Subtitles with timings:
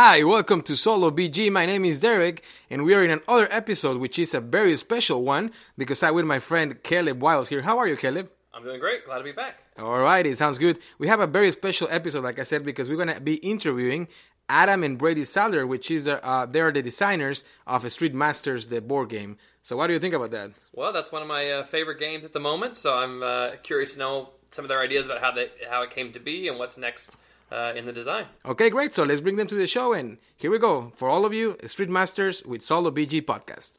[0.00, 1.50] Hi, welcome to Solo BG.
[1.50, 5.24] My name is Derek, and we are in another episode, which is a very special
[5.24, 7.62] one because I'm with my friend Caleb Wiles here.
[7.62, 8.30] How are you, Caleb?
[8.54, 9.04] I'm doing great.
[9.06, 9.56] Glad to be back.
[9.78, 10.80] All right, it sounds good.
[10.98, 14.08] We have a very special episode, like I said, because we're going to be interviewing
[14.48, 18.80] Adam and Brady Sadler, which is uh, they are the designers of Street Masters, the
[18.80, 19.36] board game.
[19.62, 20.50] So, what do you think about that?
[20.72, 22.76] Well, that's one of my uh, favorite games at the moment.
[22.76, 25.90] So I'm uh, curious to know some of their ideas about how they how it
[25.90, 27.16] came to be and what's next
[27.52, 28.26] uh, in the design.
[28.46, 28.94] Okay, great.
[28.94, 31.56] So let's bring them to the show, and here we go for all of you,
[31.66, 33.78] Street Masters with Solo BG podcast.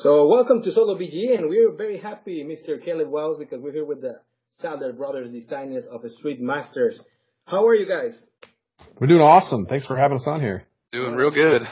[0.00, 2.82] So welcome to Solo BG, and we're very happy, Mr.
[2.82, 4.18] Caleb Wells, because we're here with the
[4.50, 7.04] Sadler Brothers designers of Street Masters.
[7.44, 8.24] How are you guys?
[8.98, 9.66] We're doing awesome.
[9.66, 10.64] Thanks for having us on here.
[10.90, 11.68] Doing real good.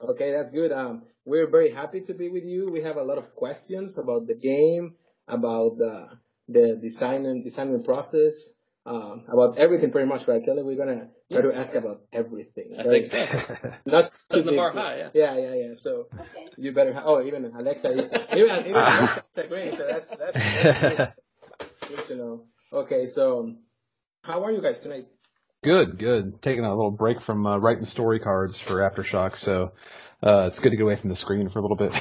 [0.00, 0.70] Okay, that's good.
[0.70, 2.68] Um, we're very happy to be with you.
[2.70, 4.94] We have a lot of questions about the game,
[5.26, 6.10] about the
[6.46, 8.50] the design and designing process,
[8.86, 10.26] um, about everything pretty much.
[10.26, 10.62] Right, Kelly?
[10.62, 12.74] We're gonna try to ask about everything.
[12.78, 13.16] I think so.
[13.86, 15.08] Not Setting the big bar high, yeah.
[15.14, 15.74] Yeah, yeah, yeah.
[15.74, 16.08] So
[16.56, 16.92] you better.
[16.94, 19.76] Ha- oh, even Alexa is even, even Alexa is agreeing.
[19.76, 20.96] So that's that's, that's
[21.58, 21.88] good.
[21.88, 22.44] good to know.
[22.72, 23.54] Okay, so
[24.22, 25.06] how are you guys tonight?
[25.62, 26.40] Good, good.
[26.40, 29.72] Taking a little break from uh, writing story cards for Aftershock, so
[30.22, 31.92] uh, it's good to get away from the screen for a little bit.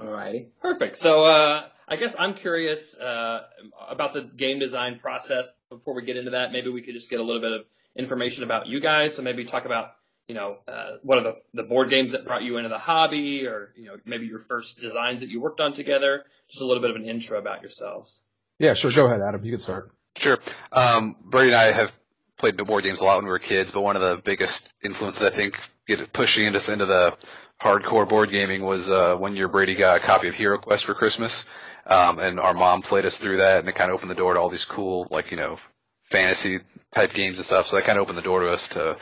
[0.00, 0.48] Alrighty.
[0.60, 0.96] Perfect.
[0.96, 3.42] So uh, I guess I'm curious uh,
[3.88, 5.46] about the game design process.
[5.68, 7.60] Before we get into that, maybe we could just get a little bit of
[7.96, 9.14] information about you guys.
[9.14, 9.92] So maybe talk about
[10.28, 13.46] you know uh, what are the, the board games that brought you into the hobby,
[13.46, 16.24] or you know maybe your first designs that you worked on together.
[16.48, 18.22] Just a little bit of an intro about yourselves.
[18.58, 18.90] yeah, sure.
[18.92, 19.44] Go ahead, Adam.
[19.44, 19.92] You can start.
[20.16, 20.38] Sure.
[20.70, 21.92] Um, Brady and I have
[22.36, 25.22] played board games a lot when we were kids, but one of the biggest influences
[25.22, 27.16] I think get pushing us into the
[27.62, 30.94] hardcore board gaming was uh, one year Brady got a copy of Hero Quest for
[30.94, 31.46] Christmas,
[31.86, 34.34] um, and our mom played us through that, and it kind of opened the door
[34.34, 35.58] to all these cool, like you know,
[36.10, 36.58] fantasy
[36.90, 37.68] type games and stuff.
[37.68, 38.96] So that kind of opened the door to us to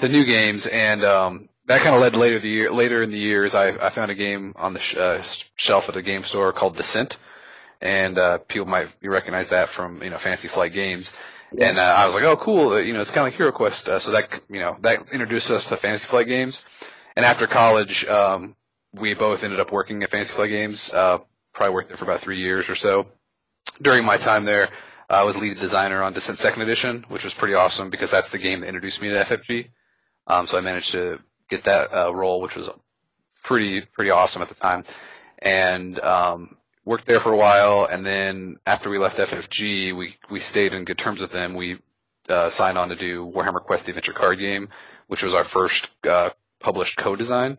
[0.00, 2.72] the new games, and um, that kind of led later the year.
[2.72, 5.22] Later in the years, I, I found a game on the sh- uh,
[5.56, 7.16] shelf at the game store called Descent,
[7.80, 11.12] and uh, people might recognize that from you know Fantasy Flight Games.
[11.58, 12.72] And uh, I was like, oh, cool.
[12.74, 13.88] uh, You know, it's kind of like Hero Quest.
[13.88, 16.62] Uh, so that you know that introduced us to Fantasy Flight Games.
[17.18, 18.54] And after college, um,
[18.92, 20.88] we both ended up working at Fantasy Flight Games.
[20.88, 21.18] Uh,
[21.52, 23.08] probably worked there for about three years or so.
[23.82, 24.68] During my time there,
[25.10, 28.38] I was lead designer on Descent Second Edition, which was pretty awesome because that's the
[28.38, 29.70] game that introduced me to FFG.
[30.28, 31.18] Um, so I managed to
[31.50, 32.70] get that uh, role, which was
[33.42, 34.84] pretty pretty awesome at the time,
[35.40, 37.84] and um, worked there for a while.
[37.90, 41.54] And then after we left FFG, we we stayed in good terms with them.
[41.54, 41.80] We
[42.28, 44.68] uh, signed on to do Warhammer Quest: The Adventure Card Game,
[45.08, 46.30] which was our first uh,
[46.60, 47.58] published co-design,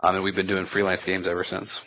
[0.00, 1.80] um, and we've been doing freelance games ever since.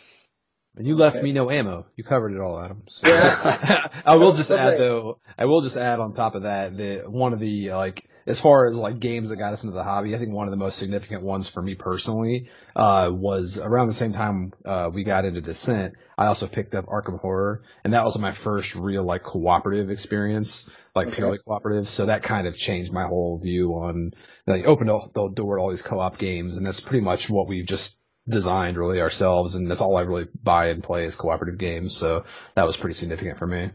[0.76, 1.24] And you left Okay.
[1.24, 1.86] me no ammo.
[1.96, 2.82] You covered it all, Adam.
[2.88, 3.88] So- Yeah.
[4.06, 5.18] I will just add though.
[5.38, 8.66] I will just add on top of that that one of the like as far
[8.66, 10.78] as like games that got us into the hobby, I think one of the most
[10.78, 15.40] significant ones for me personally uh, was around the same time uh, we got into
[15.40, 15.94] Descent.
[16.16, 20.68] I also picked up Arkham Horror, and that was my first real like cooperative experience,
[20.94, 21.16] like Okay.
[21.16, 21.88] purely cooperative.
[21.88, 24.12] So that kind of changed my whole view on
[24.46, 27.66] like opened the door to all these co-op games, and that's pretty much what we've
[27.66, 31.96] just designed really ourselves, and that's all I really buy and play is cooperative games.
[31.96, 32.24] So
[32.54, 33.70] that was pretty significant for me.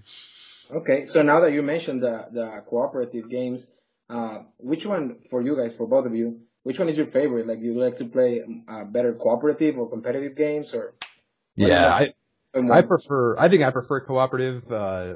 [0.70, 3.68] Okay, so now that you mentioned the the cooperative games,
[4.10, 7.48] uh, which one for you guys, for both of you, which one is your favorite?
[7.48, 10.96] Like, do you like to play uh, better cooperative or competitive games, or
[11.56, 12.14] Yeah, I,
[12.56, 13.38] I prefer.
[13.38, 15.16] I think I prefer cooperative, uh,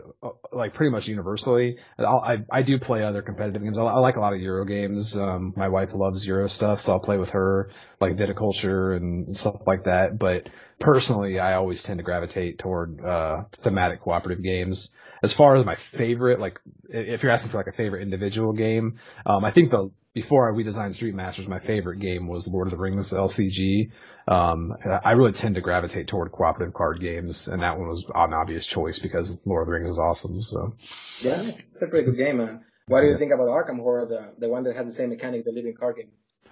[0.52, 1.78] like pretty much universally.
[1.98, 3.78] I'll, I I do play other competitive games.
[3.78, 5.16] I, I like a lot of Euro games.
[5.16, 7.70] Um, my wife loves Euro stuff, so I'll play with her,
[8.00, 10.20] like Viticulture and stuff like that.
[10.20, 14.92] But personally, I always tend to gravitate toward uh, thematic cooperative games.
[15.24, 16.60] As far as my favorite, like
[16.90, 20.64] if you're asking for like a favorite individual game, um, I think the before we
[20.64, 23.92] designed Street Masters, my favorite game was Lord of the Rings LCG.
[24.28, 24.74] Um,
[25.04, 28.66] I really tend to gravitate toward cooperative card games, and that one was an obvious
[28.66, 30.42] choice because Lord of the Rings is awesome.
[30.42, 30.74] So
[31.22, 32.42] yeah, it's a pretty good game.
[32.42, 35.10] Uh, what do you think about Arkham Horror, the the one that has the same
[35.10, 36.10] mechanic, the living card game?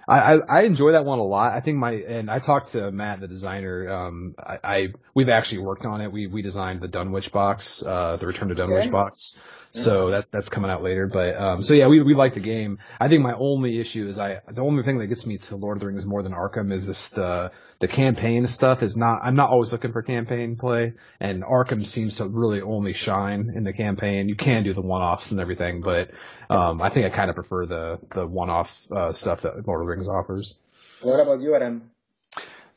[0.08, 1.52] I, I, I enjoy that one a lot.
[1.52, 3.90] I think my and I talked to Matt, the designer.
[3.90, 6.10] Um, I, I we've actually worked on it.
[6.10, 8.90] We we designed the Dunwich box, uh, the Return to Dunwich Okay.
[8.90, 9.36] box.
[9.72, 11.06] So that that's coming out later.
[11.06, 12.78] But um, so yeah, we we like the game.
[13.00, 15.76] I think my only issue is I the only thing that gets me to Lord
[15.76, 19.20] of the Rings more than Arkham is this the the campaign stuff is not.
[19.22, 23.62] I'm not always looking for campaign play, and Arkham seems to really only shine in
[23.62, 24.28] the campaign.
[24.28, 26.10] You can do the one offs and everything, but
[26.48, 29.82] um, I think I kind of prefer the the one off uh, stuff that Lord
[29.82, 30.56] of the Rings offers.
[31.02, 31.90] What about you, Adam?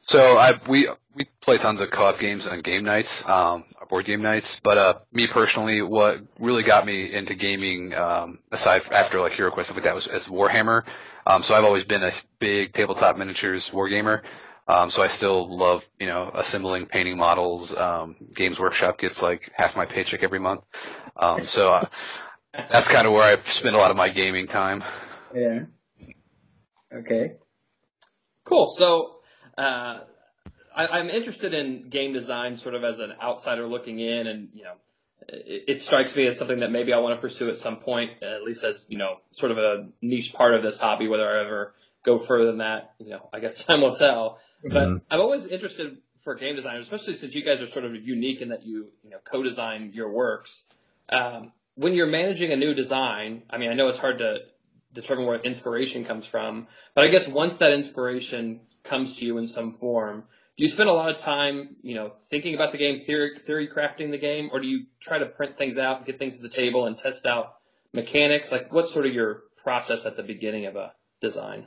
[0.03, 4.21] So I we we play tons of co-op games on game nights, um, board game
[4.21, 4.59] nights.
[4.61, 9.65] But uh, me personally, what really got me into gaming, um, aside after like HeroQuest
[9.65, 10.83] stuff like that, was as Warhammer.
[11.25, 14.23] Um, so I've always been a big tabletop miniatures wargamer.
[14.67, 17.73] Um, so I still love, you know, assembling, painting models.
[17.73, 20.63] Um, Games Workshop gets like half my paycheck every month.
[21.15, 21.85] Um, so uh,
[22.53, 24.83] that's kind of where I spend a lot of my gaming time.
[25.33, 25.65] Yeah.
[26.93, 27.35] Okay.
[28.45, 28.71] Cool.
[28.71, 29.21] So,
[29.57, 29.99] uh,
[30.75, 34.63] I, I'm interested in game design sort of as an outsider looking in and, you
[34.63, 34.73] know,
[35.27, 38.23] it, it strikes me as something that maybe I want to pursue at some point,
[38.23, 41.41] at least as, you know, sort of a niche part of this hobby, whether I
[41.45, 41.73] ever
[42.03, 44.39] go further than that, you know, I guess time will tell.
[44.63, 45.01] But Mhm.
[45.11, 48.49] I'm always interested for game designers, especially since you guys are sort of unique in
[48.49, 50.63] that you, you know, co-design your works.
[51.09, 54.39] Um, when you're managing a new design, I mean, I know it's hard to
[54.93, 59.47] determine where inspiration comes from, but I guess once that inspiration comes to you in
[59.47, 60.23] some form,
[60.57, 63.67] do you spend a lot of time, you know, thinking about the game, theory, theory
[63.67, 66.49] crafting the game, or do you try to print things out, get things to the
[66.49, 67.55] table, and test out
[67.91, 68.51] mechanics?
[68.51, 71.65] Like, what's sort of your process at the beginning of a design?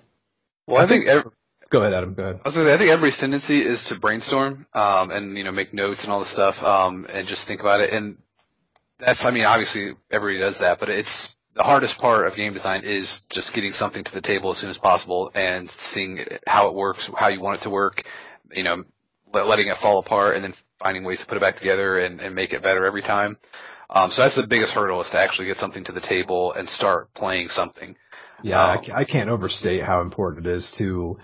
[0.66, 1.30] Well, I think ev-
[1.68, 2.14] Go ahead, Adam.
[2.14, 2.40] Go ahead.
[2.44, 5.50] I was gonna say, I think everybody's tendency is to brainstorm, um, and, you know,
[5.50, 7.92] make notes and all this stuff, um, and just think about it.
[7.92, 8.18] And
[8.98, 12.82] that's, I mean, obviously everybody does that, but it's, the hardest part of game design
[12.85, 16.75] is just getting something to the table as soon as possible and seeing how it
[16.75, 18.06] works, how you want it to work,
[18.53, 18.85] you know,
[19.32, 22.35] letting it fall apart and then finding ways to put it back together and, and
[22.35, 23.38] make it better every time.
[23.88, 26.69] Um, so that's the biggest hurdle is to actually get something to the table and
[26.69, 27.97] start playing something.
[28.43, 31.19] Yeah, Um, ca- I can't overstate how important it is to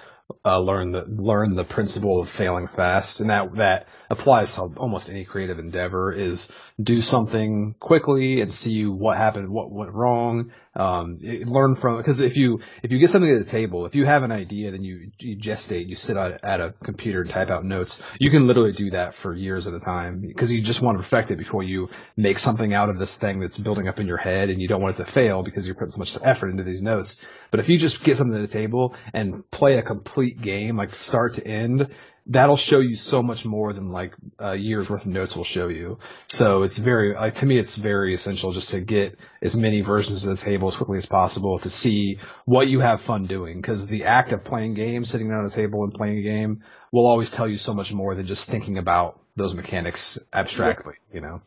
[0.45, 5.09] uh, learn the learn the principle of failing fast, and that that applies to almost
[5.09, 6.13] any creative endeavor.
[6.13, 6.49] Is
[6.83, 10.53] do something quickly and see what happened, what went wrong.
[10.75, 11.99] Um, it- learn from it.
[11.99, 14.71] because if you if you get something at the table, if you have an idea,
[14.71, 18.01] then you you gestate, you sit at, at a computer and type out notes.
[18.19, 21.03] You can literally do that for years at a time because you just want to
[21.03, 24.17] perfect it before you make something out of this thing that's building up in your
[24.17, 26.65] head, and you don't want it to fail because you're putting so much effort into
[26.65, 27.21] these notes.
[27.51, 30.95] But if you just get something to the table and play a complete game, like
[30.95, 31.89] start to end,
[32.27, 35.69] that'll show you so much more than like a year's worth of notes will show
[35.69, 35.99] you.
[36.29, 40.25] So it's very, like to me, it's very essential just to get as many versions
[40.25, 43.61] of the table as quickly as possible to see what you have fun doing.
[43.61, 46.63] Because the act of playing games, sitting down at a table and playing a game,
[46.93, 50.95] will always tell you so much more than just thinking about those mechanics abstractly.
[51.13, 51.43] You know.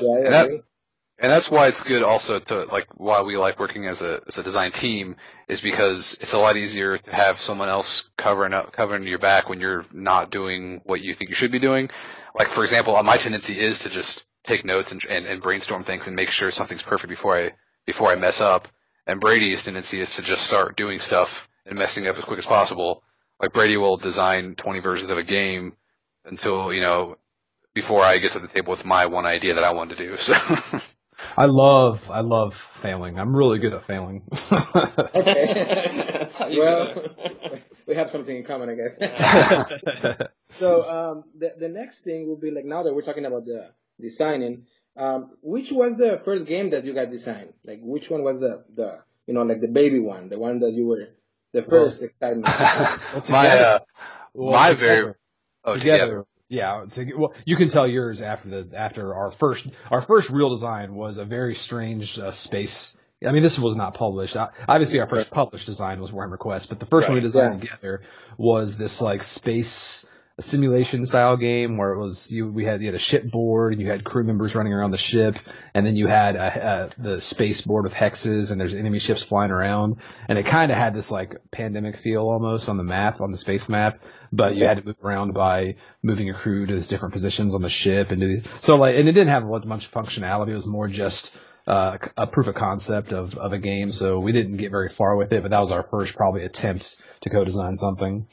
[0.00, 0.62] Yeah, I agree.
[1.22, 4.38] And that's why it's good also to like why we like working as a as
[4.38, 5.14] a design team
[5.46, 9.48] is because it's a lot easier to have someone else covering up covering your back
[9.48, 11.90] when you're not doing what you think you should be doing.
[12.34, 16.08] Like for example, my tendency is to just take notes and, and, and brainstorm things
[16.08, 17.52] and make sure something's perfect before I
[17.86, 18.66] before I mess up.
[19.06, 22.46] And Brady's tendency is to just start doing stuff and messing up as quick as
[22.46, 23.04] possible.
[23.40, 25.74] Like Brady will design 20 versions of a game
[26.24, 27.16] until you know
[27.74, 30.16] before I get to the table with my one idea that I want to do.
[30.16, 30.80] So.
[31.36, 33.18] I love, I love failing.
[33.18, 34.22] I'm really good at failing.
[35.14, 36.12] Okay.
[36.18, 36.94] That's how you well,
[37.86, 38.96] we have something in common, I guess.
[40.50, 43.70] so um, the the next thing will be like now that we're talking about the
[44.00, 47.52] designing, um, which was the first game that you guys designed?
[47.64, 50.72] Like which one was the the you know like the baby one, the one that
[50.72, 51.08] you were
[51.52, 52.46] the first excitement?
[53.28, 53.78] my uh,
[54.34, 54.74] Well, my together.
[54.74, 55.14] very
[55.64, 56.00] oh together.
[56.00, 56.26] together.
[56.52, 60.50] Yeah, to, well, you can tell yours after the after our first our first real
[60.50, 62.94] design was a very strange uh, space.
[63.26, 64.36] I mean, this was not published.
[64.36, 67.62] Obviously, our first published design was Warhammer Quest, but the first one we Right, designed
[67.62, 68.02] together
[68.36, 70.04] was this like space
[70.42, 73.88] simulation style game where it was you we had you had a shipboard and you
[73.88, 75.38] had crew members running around the ship
[75.74, 79.22] and then you had a, a, the space board with hexes and there's enemy ships
[79.22, 79.96] flying around.
[80.28, 83.38] And it kind of had this like pandemic feel almost on the map on the
[83.38, 87.54] space map but you had to move around by moving your crew to different positions
[87.54, 90.48] on the ship and so like and it didn't have much functionality.
[90.48, 94.32] It was more just uh, a proof of concept of, of a game so we
[94.32, 97.76] didn't get very far with it but that was our first probably attempt to co-design
[97.76, 98.26] something.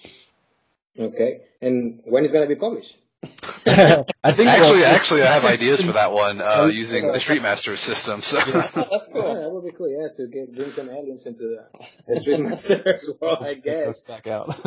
[0.98, 2.96] Okay, and when is gonna be published?
[3.66, 7.42] I think Actually, well, actually, I have ideas for that one uh, using the Street
[7.42, 8.22] Master system.
[8.22, 8.75] So Oh, that's
[9.13, 9.36] Yeah, cool.
[9.42, 9.89] that would be cool.
[9.89, 11.66] Yeah, to get bring some aliens into the,
[12.08, 13.88] the Street Master as well, I guess.
[13.88, 14.58] Let's back out.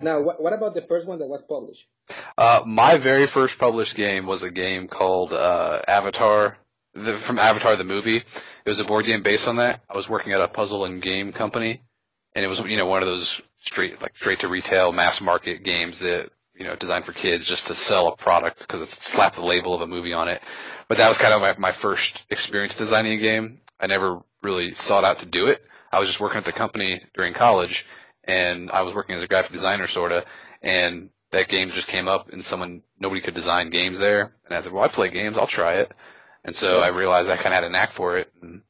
[0.00, 1.84] Now, what, what about the first one that was published?
[2.38, 6.58] uh, my very first published game was a game called uh, Avatar:
[6.94, 8.18] the, from Avatar the movie.
[8.18, 8.24] It
[8.68, 9.82] was a board game based on that.
[9.90, 11.82] I was working at a puzzle and game company,
[12.36, 15.64] and it was you know one of those straight like straight to retail mass market
[15.64, 19.36] games that you know designed for kids just to sell a product because it's slapped
[19.36, 20.42] the label of a movie on it.
[20.88, 23.60] But that was kind of my, my first experience designing a game.
[23.78, 25.62] I never really sought out to do it.
[25.92, 27.86] I was just working at the company during college,
[28.24, 30.24] and I was working as a graphic designer, sorta.
[30.62, 34.60] And that game just came up, and someone nobody could design games there, and I
[34.60, 35.36] said, "Well, I play games.
[35.38, 35.92] I'll try it."
[36.44, 38.62] And so I realized I kind of had a knack for it, and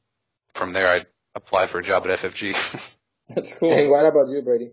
[0.53, 2.95] from there I applied for a job at FFG.
[3.29, 3.71] That's cool.
[3.71, 4.71] And what about you, Brady?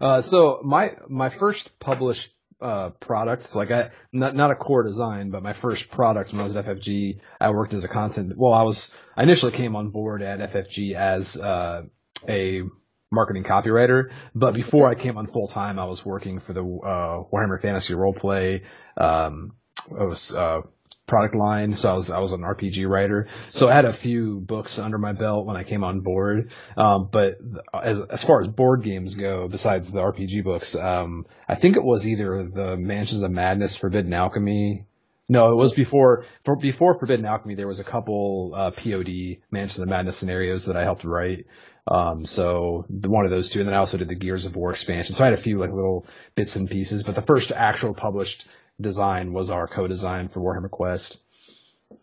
[0.00, 5.30] Uh, so my my first published uh, product, like I not not a core design,
[5.30, 8.32] but my first product when I was at FFG, I worked as a content.
[8.36, 11.82] Well, I was I initially came on board at FFG as uh,
[12.28, 12.62] a
[13.12, 17.24] marketing copywriter, but before I came on full time, I was working for the uh,
[17.32, 18.62] Warhammer Fantasy Roleplay.
[18.96, 19.52] Um,
[19.90, 20.62] I was uh,
[21.06, 21.76] product line.
[21.76, 23.28] So I was I was an RPG writer.
[23.50, 26.50] So I had a few books under my belt when I came on board.
[26.76, 27.38] Um, but
[27.72, 31.84] as as far as board games go, besides the RPG books, um, I think it
[31.84, 34.86] was either the Mansions of Madness, Forbidden Alchemy.
[35.28, 37.54] No, it was before for, before Forbidden Alchemy.
[37.54, 41.46] There was a couple uh, POD Mansions of Madness scenarios that I helped write.
[41.88, 44.56] Um, so the, one of those two, and then I also did the Gears of
[44.56, 45.14] War expansion.
[45.14, 48.46] So I had a few like little bits and pieces, but the first actual published
[48.80, 51.18] design was our co-design for Warhammer Quest.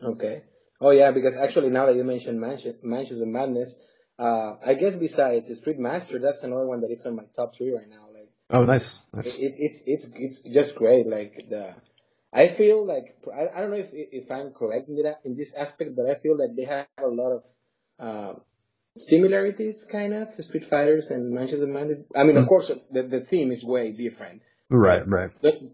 [0.01, 0.43] Okay.
[0.81, 3.75] Oh yeah, because actually now that you mentioned Mansion, Mansions of Madness,
[4.19, 7.71] uh, I guess besides Street Master, that's another one that is on my top three
[7.71, 8.07] right now.
[8.13, 9.01] Like, oh, nice.
[9.13, 9.27] nice.
[9.27, 11.07] It, it's it's it's just great.
[11.07, 11.73] Like the,
[12.33, 15.53] I feel like I, I don't know if if I'm correct in that in this
[15.53, 17.43] aspect, but I feel that they have a lot of
[17.99, 18.33] uh,
[18.97, 21.99] similarities, kind of Street Fighters and Mansions of Madness.
[22.15, 24.41] I mean, of course, the the theme is way different.
[24.73, 25.29] Right, right.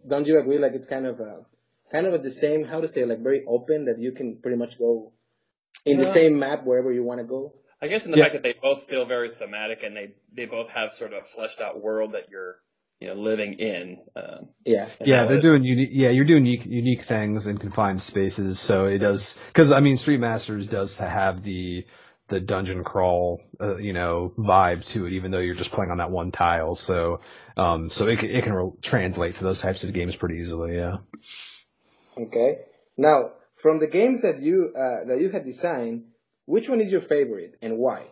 [0.07, 0.59] Don't you agree?
[0.59, 1.45] Like it's kind of a
[1.89, 2.65] kind of the same.
[2.65, 3.05] How to say?
[3.05, 5.13] Like very open that you can pretty much go
[5.85, 7.53] in the same map wherever you want to go.
[7.81, 8.25] I guess in the yeah.
[8.25, 11.25] fact that they both feel very thematic and they they both have sort of a
[11.25, 12.57] fleshed out world that you're
[12.99, 13.99] you know living in.
[14.17, 15.91] Um, yeah, yeah, they're doing unique.
[15.93, 18.59] Yeah, you're doing unique unique things in confined spaces.
[18.59, 21.85] So it does because I mean, Street Masters does have the
[22.29, 25.97] the dungeon crawl, uh, you know, vibe to it, even though you're just playing on
[25.97, 26.75] that one tile.
[26.75, 27.19] So,
[27.57, 30.75] um, so it, it can re- translate to those types of games pretty easily.
[30.75, 30.97] Yeah.
[32.17, 32.59] Okay.
[32.97, 33.31] Now,
[33.61, 36.05] from the games that you uh, that you had designed,
[36.45, 38.05] which one is your favorite and why?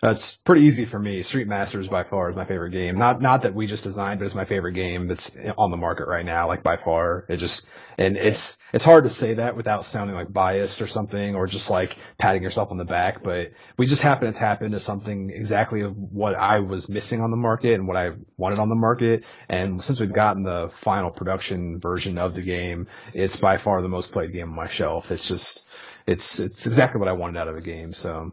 [0.00, 1.24] That's pretty easy for me.
[1.24, 2.96] Street Masters by far is my favorite game.
[2.98, 6.06] Not not that we just designed, but it's my favorite game that's on the market
[6.06, 6.46] right now.
[6.46, 10.32] Like by far, it just and it's it's hard to say that without sounding like
[10.32, 13.24] biased or something, or just like patting yourself on the back.
[13.24, 17.32] But we just happen to tap into something exactly of what I was missing on
[17.32, 19.24] the market and what I wanted on the market.
[19.48, 23.88] And since we've gotten the final production version of the game, it's by far the
[23.88, 25.10] most played game on my shelf.
[25.10, 25.66] It's just
[26.06, 27.92] it's it's exactly what I wanted out of a game.
[27.92, 28.32] So.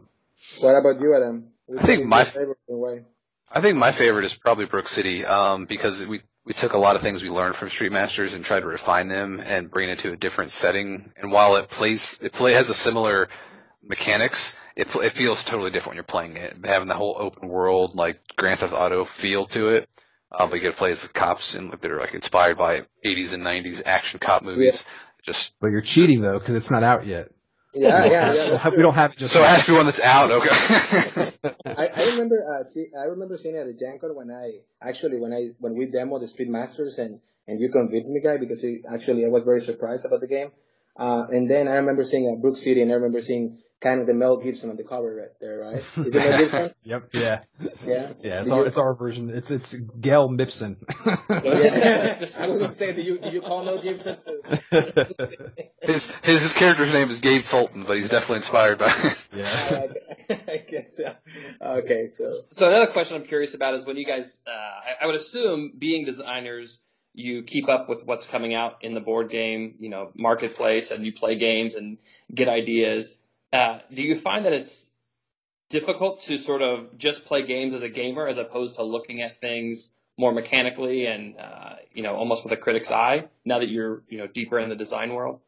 [0.60, 1.48] What about you, Adam?
[1.66, 2.58] Which I think my favorite
[3.50, 6.94] I think my favorite is probably Brook City um, because we we took a lot
[6.94, 9.98] of things we learned from Street Masters and tried to refine them and bring it
[10.00, 11.12] to a different setting.
[11.16, 13.28] And while it plays, it play has a similar
[13.82, 14.54] mechanics.
[14.76, 18.20] It it feels totally different when you're playing it, having the whole open world like
[18.36, 19.88] Grand Theft Auto feel to it.
[20.38, 22.82] Um, but you get to play as the cops and that are like inspired by
[23.04, 24.84] 80s and 90s action cop movies.
[24.84, 24.90] Yeah.
[25.22, 27.30] Just but you're cheating though because it's not out yet.
[27.76, 28.68] Yeah, yeah, yeah.
[28.70, 29.34] We don't have it just.
[29.34, 30.30] So it has to be one that's out.
[30.30, 30.48] Okay.
[31.66, 35.18] I, I remember uh, see, I remember seeing it at the Gen when I actually
[35.18, 38.64] when I when we demoed the Street Masters and and you convinced me, guy, because
[38.64, 40.50] it, actually I was very surprised about the game.
[40.96, 44.06] Uh, and then I remember seeing uh, Brook City, and I remember seeing kind of
[44.06, 45.76] the Mel Gibson on the cover right there, right?
[45.76, 46.70] Is it Mel Gibson?
[46.82, 47.08] yep.
[47.12, 47.42] Yeah.
[47.86, 48.12] Yeah.
[48.22, 48.40] Yeah.
[48.42, 49.30] It's our it's our version.
[49.30, 50.76] It's it's Gail Mibson.
[51.06, 52.16] yeah.
[52.38, 54.42] I was gonna say, do you do you call Mel Gibson too?
[55.82, 58.92] his, his his character's name is Gabe Fulton, but he's definitely inspired by.
[59.34, 59.86] yeah.
[60.30, 61.00] I guess.
[61.60, 62.08] Okay.
[62.08, 62.32] So.
[62.50, 65.72] So another question I'm curious about is when you guys, uh, I, I would assume
[65.78, 66.80] being designers
[67.16, 71.04] you keep up with what's coming out in the board game, you know, marketplace, and
[71.04, 71.96] you play games and
[72.32, 73.16] get ideas.
[73.52, 74.90] Uh, do you find that it's
[75.70, 79.36] difficult to sort of just play games as a gamer as opposed to looking at
[79.40, 84.02] things more mechanically and uh, you know almost with a critic's eye now that you're
[84.08, 85.40] you know deeper in the design world?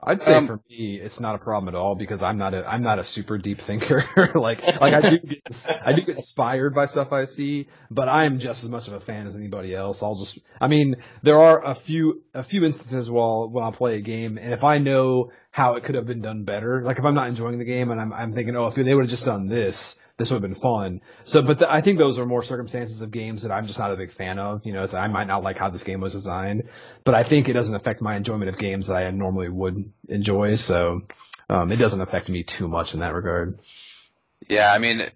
[0.00, 2.64] I'd say um, for me, it's not a problem at all because I'm not a
[2.64, 4.30] I'm not a super deep thinker.
[4.36, 8.38] like like I do get I do get inspired by stuff I see, but I'm
[8.38, 10.00] just as much of a fan as anybody else.
[10.00, 13.96] I'll just I mean there are a few a few instances while when I play
[13.96, 17.04] a game, and if I know how it could have been done better, like if
[17.04, 19.24] I'm not enjoying the game and I'm I'm thinking oh if they would have just
[19.24, 21.00] done this, this would have been fun.
[21.22, 23.92] So, but the, I think those are more circumstances of games that I'm just not
[23.92, 24.66] a big fan of.
[24.66, 26.64] You know, I might not like how this game was designed,
[27.04, 30.56] but I think it doesn't affect my enjoyment of games that I normally would enjoy.
[30.56, 31.02] So,
[31.48, 33.60] um, it doesn't affect me too much in that regard.
[34.48, 35.08] Yeah, I mean,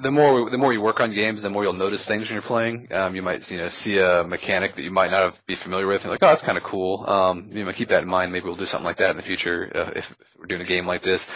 [0.00, 2.42] the more the more you work on games, the more you'll notice things when you're
[2.42, 2.88] playing.
[2.92, 6.02] Um, you might you know see a mechanic that you might not be familiar with,
[6.02, 7.04] and like, oh, that's kind of cool.
[7.08, 8.32] Um, you know, keep that in mind.
[8.32, 10.86] Maybe we'll do something like that in the future uh, if we're doing a game
[10.86, 11.26] like this.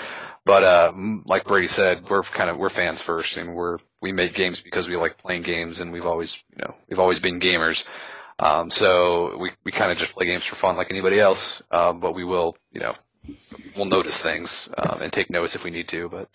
[0.49, 0.93] But uh,
[1.26, 4.88] like Brady said, we're kind of we're fans first, and we're we make games because
[4.88, 7.85] we like playing games, and we've always you know we've always been gamers.
[8.38, 11.62] Um, so we we kind of just play games for fun like anybody else.
[11.71, 12.95] Uh, but we will you know
[13.76, 16.09] we'll notice things um, and take notes if we need to.
[16.09, 16.35] But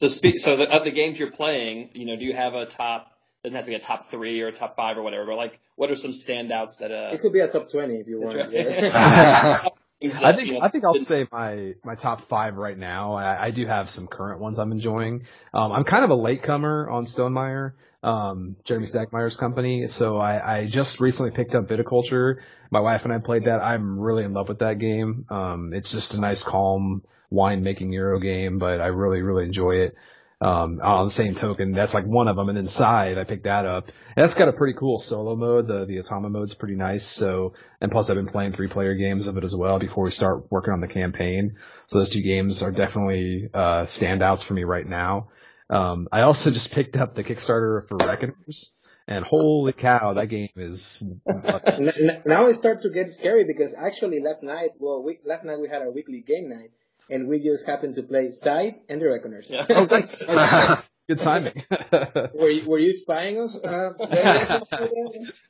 [0.00, 2.66] so, speak, so the, of the games you're playing, you know, do you have a
[2.66, 3.12] top?
[3.44, 5.60] Doesn't have to be a top three or a top five or whatever, but like,
[5.76, 6.90] what are some standouts that?
[6.90, 8.38] Uh, it could be a top twenty if you want.
[8.38, 8.52] Right.
[8.52, 9.68] Yeah.
[10.00, 13.14] I think I think I'll say my my top five right now.
[13.14, 15.26] I, I do have some current ones I'm enjoying.
[15.52, 19.88] Um, I'm kind of a latecomer on Stonemaier, um, Jeremy Stegmaier's company.
[19.88, 22.36] So I, I just recently picked up Viticulture.
[22.70, 23.60] My wife and I played that.
[23.60, 25.26] I'm really in love with that game.
[25.30, 29.76] Um, it's just a nice, calm wine making Euro game, but I really, really enjoy
[29.76, 29.96] it.
[30.40, 32.48] Um, on the same token, that's like one of them.
[32.48, 33.88] And then Scythe, I picked that up.
[33.88, 35.66] And that's got a pretty cool solo mode.
[35.66, 37.04] The, the Automa mode's pretty nice.
[37.04, 40.12] So, and plus I've been playing three player games of it as well before we
[40.12, 41.56] start working on the campaign.
[41.88, 45.30] So those two games are definitely, uh, standouts for me right now.
[45.70, 48.74] Um, I also just picked up the Kickstarter for Reckoners.
[49.08, 51.02] And holy cow, that game is.
[51.26, 55.66] now it starts to get scary because actually last night, well, we, last night we
[55.66, 56.72] had our weekly game night,
[57.10, 59.46] and we just happened to play Scythe and the Reckoners.
[59.48, 59.66] Yeah.
[59.70, 60.22] Oh, that's,
[61.08, 61.64] good timing.
[62.34, 63.56] were you, were you spying us?
[63.56, 63.92] Uh,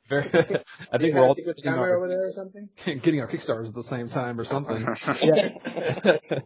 [0.09, 0.25] Very,
[0.93, 2.69] I think we're all getting camera our, over there or something.
[2.85, 4.79] Getting our Kickstarters at the same time or something.
[5.23, 5.49] yeah.
[6.05, 6.45] but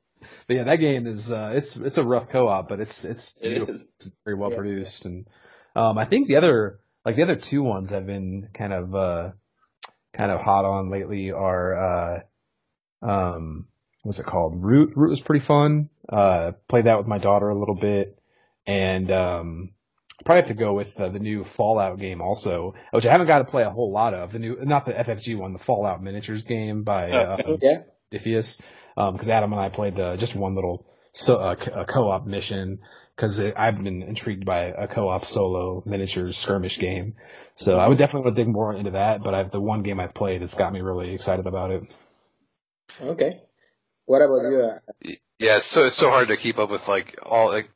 [0.48, 3.84] yeah, that game is uh, it's it's a rough co-op, but it's it's, it it's
[4.24, 4.56] very well yeah.
[4.56, 5.28] produced, and
[5.76, 9.32] um, I think the other like the other two ones have been kind of uh,
[10.14, 12.20] kind of hot on lately are uh,
[13.02, 13.66] um,
[14.02, 14.62] what's it called?
[14.62, 14.92] Root.
[14.96, 15.88] Root was pretty fun.
[16.08, 18.18] Uh, played that with my daughter a little bit,
[18.66, 19.70] and um,
[20.24, 23.38] probably have to go with uh, the new Fallout game also, which I haven't got
[23.38, 24.32] to play a whole lot of.
[24.32, 27.82] The new, not the FFG one, the Fallout miniatures game by uh, yeah.
[28.12, 28.60] Diffius.
[28.94, 32.80] Because um, Adam and I played uh, just one little so, uh, a co-op mission
[33.16, 37.14] because I've been intrigued by a co-op solo miniatures skirmish game.
[37.56, 39.22] So I would definitely want to dig more into that.
[39.22, 41.94] But I've, the one game I've played has got me really excited about it.
[43.00, 43.40] Okay.
[44.12, 45.18] What about you?
[45.38, 47.70] Yeah, it's so it's so hard to keep up with like all like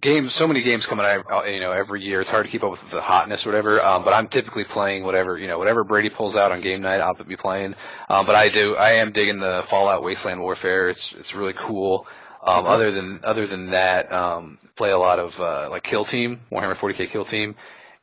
[0.00, 0.32] games.
[0.32, 2.22] So many games coming out, you know, every year.
[2.22, 3.78] It's hard to keep up with the hotness, or whatever.
[3.82, 7.02] Um, but I'm typically playing whatever you know, whatever Brady pulls out on game night,
[7.02, 7.74] I'll be playing.
[8.08, 10.88] Um, but I do, I am digging the Fallout Wasteland Warfare.
[10.88, 12.06] It's it's really cool.
[12.42, 16.40] Um, other than other than that, um, play a lot of uh, like Kill Team,
[16.50, 17.56] Warhammer 40k Kill Team,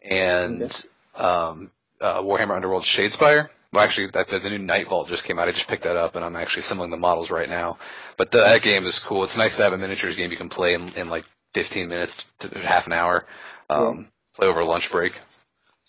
[0.04, 3.50] and um, uh, Warhammer Underworld Shadespire.
[3.76, 5.50] Well, actually, the, the new Night Vault just came out.
[5.50, 7.78] I just picked that up, and I'm actually assembling the models right now.
[8.16, 9.26] But the, that game is cool.
[9.26, 12.26] It's nice to have a miniatures game you can play in, in like 15 minutes
[12.40, 13.26] to half an hour.
[13.70, 14.04] Um, yeah.
[14.38, 15.20] Play over a lunch break.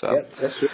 [0.01, 0.17] So.
[0.17, 0.69] Yeah, that's true.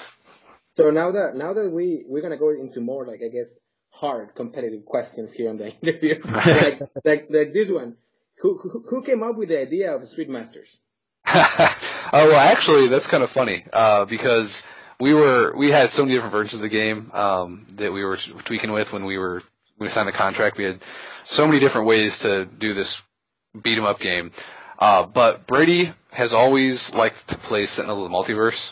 [0.79, 3.49] So now that now that we we're gonna go into more like I guess
[3.91, 7.97] hard competitive questions here on the interview, like, like, like this one.
[8.39, 10.81] Who, who, who came up with the idea of Street Masters?
[11.27, 11.77] oh
[12.13, 14.65] well, actually, that's kind of funny uh, because
[15.03, 18.17] we were we had so many different versions of the game um, that we were
[18.17, 19.43] tweaking with when we were
[19.77, 20.57] when we signed the contract.
[20.57, 20.79] We had
[21.25, 23.03] so many different ways to do this
[23.61, 24.31] beat 'em up game.
[24.79, 28.71] Uh, but Brady has always liked to play Sentinel of the Multiverse.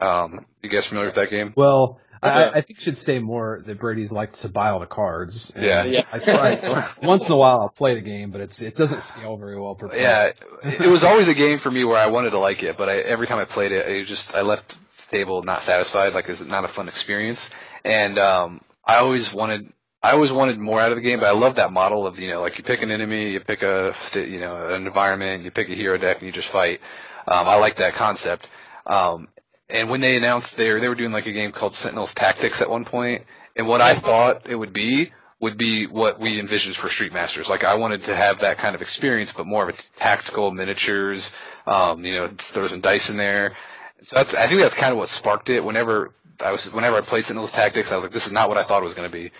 [0.00, 1.52] Um, you guys familiar with that game?
[1.54, 5.52] Well, I, I think should say more that Brady's liked to buy all the cards.
[5.54, 6.04] Yeah, yeah.
[6.10, 7.60] I try once in a while.
[7.60, 9.78] I'll play the game, but it's it doesn't scale very well.
[9.94, 12.88] Yeah, it was always a game for me where I wanted to like it, but
[12.88, 14.76] I, every time I played it, I just I left
[15.06, 16.14] the table not satisfied.
[16.14, 17.50] Like it's not a fun experience,
[17.84, 21.32] and um, I always wanted I always wanted more out of the game, but I
[21.38, 24.40] love that model of you know like you pick an enemy, you pick a you
[24.40, 26.80] know an environment, you pick a hero deck, and you just fight.
[27.26, 28.48] Um, I like that concept.
[28.86, 29.28] Um,
[29.68, 32.62] and when they announced they were, they were doing like a game called Sentinels Tactics
[32.62, 33.24] at one point,
[33.56, 37.48] and what I thought it would be would be what we envisioned for Street Masters.
[37.48, 41.32] Like I wanted to have that kind of experience, but more of a tactical miniatures.
[41.66, 43.56] Um, you know, throw some dice in there.
[44.02, 45.64] So that's, I think that's kind of what sparked it.
[45.64, 48.58] Whenever I was, whenever I played Sentinels Tactics, I was like, this is not what
[48.58, 49.32] I thought it was going to be.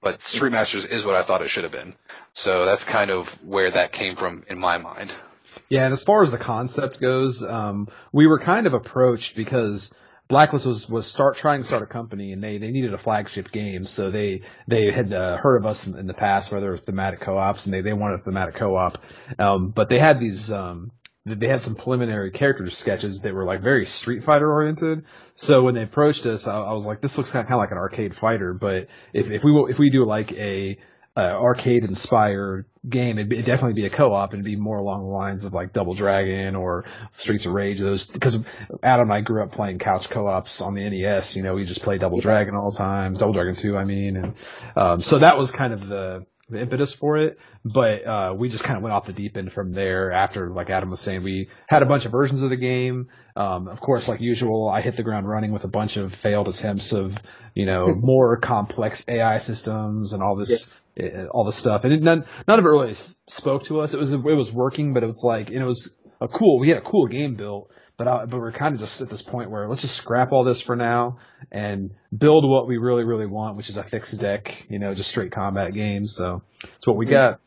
[0.00, 1.94] But Street Masters is what I thought it should have been.
[2.34, 5.12] So that's kind of where that came from in my mind.
[5.68, 9.94] Yeah, and as far as the concept goes, um, we were kind of approached because
[10.28, 13.52] Blacklist was was start trying to start a company, and they they needed a flagship
[13.52, 17.20] game, so they they had uh, heard of us in, in the past, whether thematic
[17.20, 18.98] co-ops, and they they wanted a thematic co-op,
[19.38, 20.90] um, but they had these um
[21.24, 25.04] they had some preliminary character sketches that were like very Street Fighter oriented.
[25.36, 27.78] So when they approached us, I, I was like, this looks kind of like an
[27.78, 30.78] arcade fighter, but if if we if we do like a
[31.16, 35.02] uh, arcade inspired game, it'd, be, it'd, definitely be a co-op and be more along
[35.02, 36.86] the lines of like Double Dragon or
[37.18, 37.78] Streets of Rage.
[37.78, 38.38] Those because
[38.82, 41.36] Adam and I grew up playing couch co-ops on the NES.
[41.36, 44.16] You know, we just play Double Dragon all the time, Double Dragon Two, I mean,
[44.16, 44.34] and
[44.74, 47.38] um, so that was kind of the the impetus for it.
[47.64, 50.12] But uh, we just kind of went off the deep end from there.
[50.12, 53.08] After, like Adam was saying, we had a bunch of versions of the game.
[53.34, 56.48] Um, of course, like usual, I hit the ground running with a bunch of failed
[56.48, 57.16] attempts of,
[57.54, 60.50] you know, more complex AI systems and all this.
[60.50, 60.74] Yeah.
[60.94, 62.94] Uh, all the stuff, and it, none none of it really
[63.26, 63.94] spoke to us.
[63.94, 66.58] It was it was working, but it was like and it was a cool.
[66.58, 67.70] We had a cool game built,
[68.02, 70.42] but I, but we're kind of just at this point where let's just scrap all
[70.42, 71.18] this for now
[71.52, 75.08] and build what we really really want, which is a fixed deck, you know, just
[75.08, 76.16] straight combat games.
[76.16, 77.12] So it's what we mm-hmm.
[77.12, 77.40] got.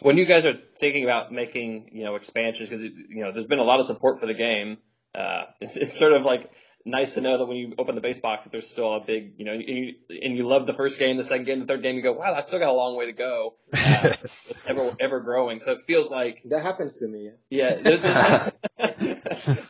[0.00, 3.60] When you guys are thinking about making you know expansions, because you know there's been
[3.60, 4.78] a lot of support for the game.
[5.14, 6.50] Uh, it's, it's sort of like
[6.84, 9.34] nice to know that when you open the base box that there's still a big,
[9.36, 11.82] you know, and you, and you love the first game, the second game, the third
[11.82, 13.54] game, you go, wow, I still got a long way to go.
[13.72, 14.14] Uh,
[14.66, 15.60] ever, ever growing.
[15.60, 16.42] So it feels like.
[16.44, 17.30] That happens to me.
[17.50, 18.50] Yeah.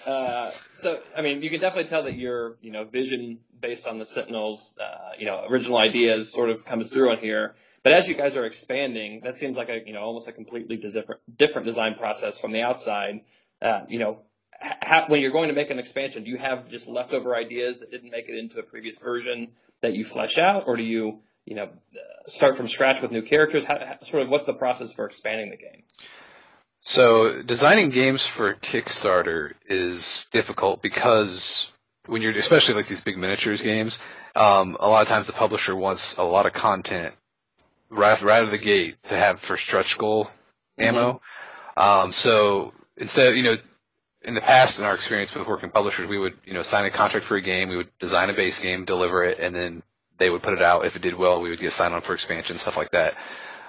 [0.06, 3.98] uh, so, I mean, you can definitely tell that your, you know, vision based on
[3.98, 7.54] the Sentinels, uh, you know, original ideas sort of comes through on here.
[7.82, 10.76] But as you guys are expanding, that seems like a, you know, almost a completely
[10.76, 13.20] different, different design process from the outside.
[13.60, 14.20] Uh, you know,
[14.60, 17.90] how, when you're going to make an expansion, do you have just leftover ideas that
[17.90, 19.48] didn't make it into a previous version
[19.80, 21.70] that you flesh out, or do you, you know,
[22.26, 23.64] start from scratch with new characters?
[23.64, 25.84] How, how, sort of, what's the process for expanding the game?
[26.82, 31.70] So designing games for Kickstarter is difficult because
[32.06, 33.98] when you're, especially like these big miniatures games,
[34.34, 37.14] um, a lot of times the publisher wants a lot of content
[37.90, 40.30] right, right out of the gate to have for stretch goal
[40.78, 41.20] ammo.
[41.76, 42.04] Mm-hmm.
[42.06, 43.56] Um, so instead, you know,
[44.22, 46.90] in the past, in our experience with working publishers, we would, you know, sign a
[46.90, 49.82] contract for a game, we would design a base game, deliver it, and then
[50.18, 50.84] they would put it out.
[50.84, 53.14] If it did well, we would get signed on for expansion, stuff like that.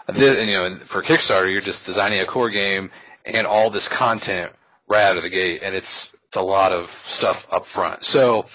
[0.07, 2.91] This, and, you know, for Kickstarter, you're just designing a core game
[3.25, 4.51] and all this content
[4.87, 8.03] right out of the gate, and it's it's a lot of stuff up front.
[8.03, 8.45] So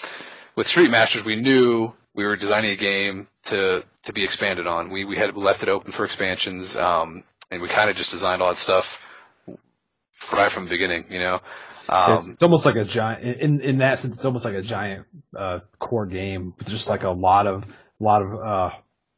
[0.54, 4.90] with Street Masters, we knew we were designing a game to to be expanded on.
[4.90, 8.42] We we had left it open for expansions, um, and we kind of just designed
[8.42, 9.00] all that stuff
[10.32, 11.40] right from the beginning, you know.
[11.88, 14.16] Um, it's, it's, almost like a giant in in that sense.
[14.16, 17.64] It's almost like a giant uh, core game, with just like a lot of
[18.00, 18.70] lot of uh,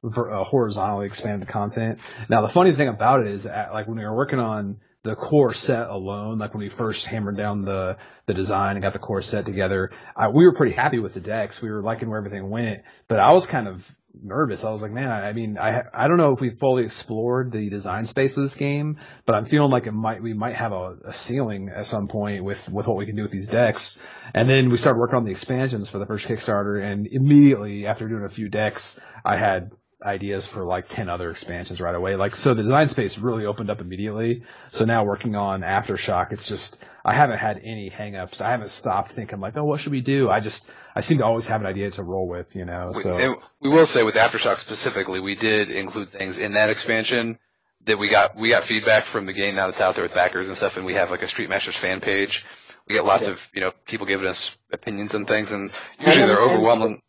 [0.02, 2.00] ver, uh, horizontally expanded content.
[2.28, 5.14] Now the funny thing about it is, at, like when we were working on the
[5.14, 8.98] core set alone, like when we first hammered down the the design and got the
[8.98, 11.62] core set together, I, we were pretty happy with the decks.
[11.62, 13.90] We were liking where everything went, but I was kind of
[14.22, 14.64] nervous.
[14.64, 17.68] I was like, man, I, mean, I I don't know if we fully explored the
[17.68, 20.96] design space of this game, but I'm feeling like it might we might have a,
[21.07, 23.98] a ceiling at some point with with what we can do with these decks.
[24.35, 28.09] And then we started working on the expansions for the first Kickstarter, and immediately after
[28.09, 29.72] doing a few decks, I had
[30.05, 32.17] ideas for like 10 other expansions right away.
[32.17, 34.43] Like, so the design space really opened up immediately.
[34.73, 38.41] So now working on Aftershock, it's just, I haven't had any hangups.
[38.41, 40.31] I haven't stopped thinking like, oh, what should we do?
[40.31, 43.17] I just, I seem to always have an idea to roll with, you know, so.
[43.17, 47.39] We, we will say with Aftershock specifically, we did include things in that expansion
[47.87, 50.49] that we got, we got feedback from the game now that's out there with backers
[50.49, 52.45] and stuff, and we have like a Street Masters fan page.
[52.87, 56.41] We get lots of, you know, people giving us opinions and things, and usually they're
[56.41, 57.03] overwhelming.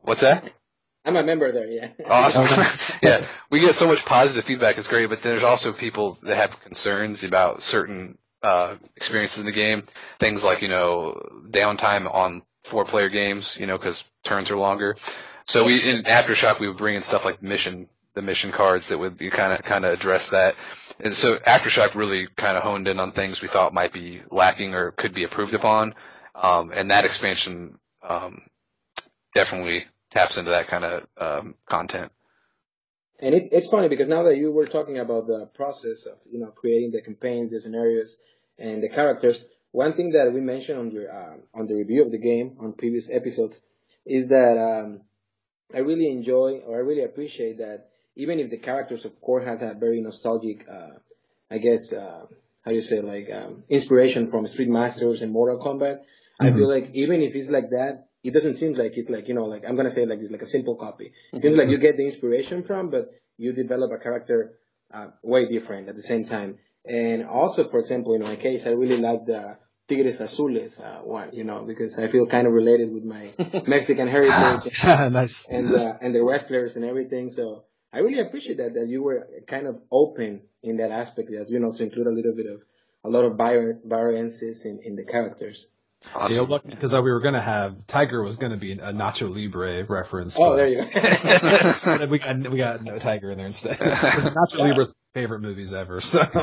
[0.00, 0.44] What's that?
[1.04, 1.88] I'm a member there, yeah.
[2.08, 2.64] Awesome.
[3.02, 4.78] yeah, we get so much positive feedback.
[4.78, 9.52] It's great, but there's also people that have concerns about certain uh, experiences in the
[9.52, 9.84] game.
[10.18, 14.96] Things like you know downtime on four-player games, you know, because turns are longer.
[15.46, 18.98] So we in aftershock we would bring in stuff like mission the mission cards that
[18.98, 20.54] would be kind of kind of address that.
[21.00, 24.74] And so aftershock really kind of honed in on things we thought might be lacking
[24.74, 25.94] or could be improved upon.
[26.34, 28.42] Um, and that expansion um,
[29.34, 32.12] definitely taps into that kind of um, content.
[33.20, 36.40] And it's it's funny because now that you were talking about the process of you
[36.40, 38.16] know creating the campaigns, the scenarios,
[38.58, 42.10] and the characters, one thing that we mentioned on your uh, on the review of
[42.10, 43.60] the game on previous episodes
[44.04, 45.00] is that um,
[45.74, 49.62] I really enjoy or I really appreciate that even if the characters of course has
[49.62, 50.98] a very nostalgic, uh,
[51.50, 52.26] I guess uh,
[52.62, 56.46] how do you say like um, inspiration from Street Masters and Mortal Kombat, mm-hmm.
[56.46, 59.34] I feel like even if it's like that, it doesn't seem like it's like you
[59.34, 61.12] know like I'm gonna say like it's like a simple copy.
[61.32, 64.58] It seems like you get the inspiration from, but you develop a character
[64.92, 66.58] uh, way different at the same time.
[66.86, 69.58] And also, for example, in my case, I really like the
[69.88, 73.32] Tigres Azules uh, one, you know, because I feel kind of related with my
[73.66, 75.46] Mexican heritage nice.
[75.48, 77.30] and uh, and the wrestlers and everything.
[77.30, 81.50] So I really appreciate that that you were kind of open in that aspect, that
[81.50, 82.62] you know, to include a little bit of
[83.04, 85.66] a lot of vari- variances in, in the characters.
[86.30, 89.84] You know, lucky because we were gonna have Tiger was gonna be a Nacho Libre
[89.84, 90.36] reference.
[90.38, 92.06] Oh, there you go.
[92.06, 93.78] we got we got no Tiger in there instead.
[93.80, 96.00] Nacho Libre's favorite movies ever.
[96.00, 96.20] So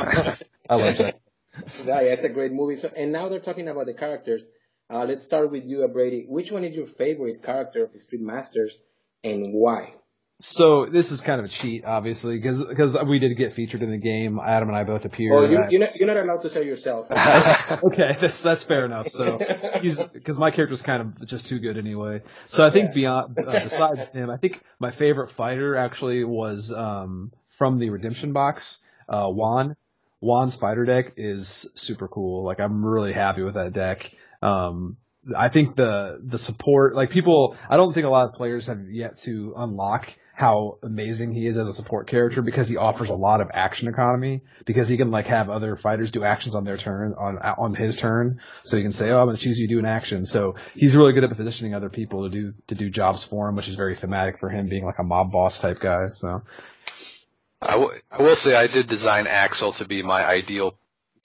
[0.69, 1.19] I love that.
[1.85, 2.75] yeah, yeah, it's a great movie.
[2.75, 4.45] So, and now they're talking about the characters.
[4.89, 6.25] Uh, let's start with you, Brady.
[6.27, 8.77] Which one is your favorite character of the Street Masters,
[9.23, 9.93] and why?
[10.43, 13.91] So this is kind of a cheat, obviously, because because we did get featured in
[13.91, 14.39] the game.
[14.39, 15.35] Adam and I both appeared.
[15.35, 17.07] Well, you, you're, not, you're not allowed to say yourself.
[17.83, 19.09] okay, that's that's fair enough.
[19.09, 19.39] So
[20.13, 22.21] because my character's kind of just too good anyway.
[22.47, 22.93] So I think Yeah.
[22.93, 28.33] beyond uh, besides him, I think my favorite fighter actually was um, from the Redemption
[28.33, 29.75] box, uh, Juan.
[30.21, 32.43] Juan's fighter deck is super cool.
[32.43, 34.11] Like I'm really happy with that deck.
[34.41, 34.97] Um,
[35.37, 38.89] I think the the support, like people, I don't think a lot of players have
[38.89, 43.13] yet to unlock how amazing he is as a support character because he offers a
[43.13, 46.77] lot of action economy because he can like have other fighters do actions on their
[46.77, 49.67] turn on on his turn so he can say oh I'm going to choose you
[49.67, 52.75] to do an action so he's really good at positioning other people to do to
[52.75, 55.59] do jobs for him which is very thematic for him being like a mob boss
[55.59, 56.41] type guy so
[57.61, 60.75] I, w- I will say I did design Axel to be my ideal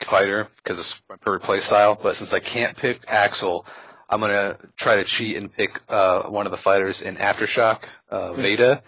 [0.02, 1.98] fighter because it's my perfect play style.
[2.00, 3.64] But since I can't pick Axel,
[4.08, 8.32] I'm gonna try to cheat and pick uh, one of the fighters in Aftershock, uh,
[8.34, 8.82] Veda.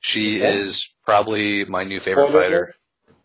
[0.00, 0.54] She Okay.
[0.56, 2.74] is probably my new favorite Spoiler fighter.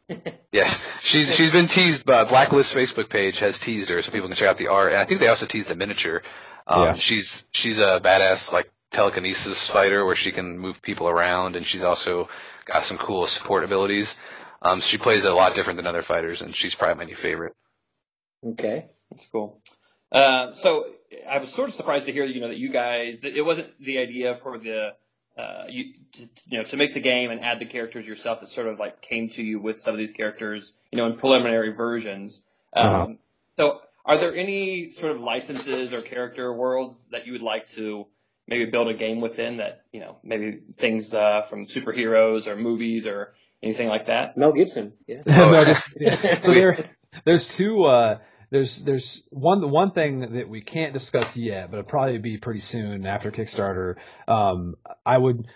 [0.51, 2.09] Yeah, she's she's been teased.
[2.09, 4.89] Uh, Blacklist Facebook page has teased her, so people can check out the art.
[4.91, 6.21] And I think they also teased the miniature.
[6.67, 6.93] Um, Yeah.
[6.95, 11.81] She's she's a badass like telekinesis fighter where she can move people around, and she's
[11.83, 12.27] also
[12.65, 14.15] got some cool support abilities.
[14.61, 17.53] Um, she plays a lot different than other fighters, and she's probably my new favorite.
[18.45, 18.87] Okay.
[19.09, 19.61] That's cool.
[20.11, 20.87] Uh, so
[21.29, 23.67] I was sort of surprised to hear, you know, that you guys, that it wasn't
[23.83, 24.93] the idea for the,
[25.37, 28.39] uh, you, to, you know, to make the game and add the characters yourself.
[28.41, 31.15] That sort of like came to you with some of these characters, you know, in
[31.17, 32.41] preliminary versions.
[32.73, 33.07] Um, Uh-huh.
[33.57, 38.07] So are there any sort of licenses or character worlds that you would like to
[38.47, 43.05] maybe build a game within that, you know, maybe things, uh, from superheroes or movies
[43.05, 44.37] or anything like that?
[44.37, 44.93] Mel Gibson.
[45.07, 45.21] Yeah.
[45.27, 46.39] no, just, yeah.
[46.41, 46.89] So there,
[47.25, 47.83] there's two.
[47.83, 48.19] Uh,
[48.51, 52.59] there's there's one one thing that we can't discuss yet, but it'll probably be pretty
[52.59, 53.95] soon after Kickstarter.
[54.27, 55.47] Um, I would.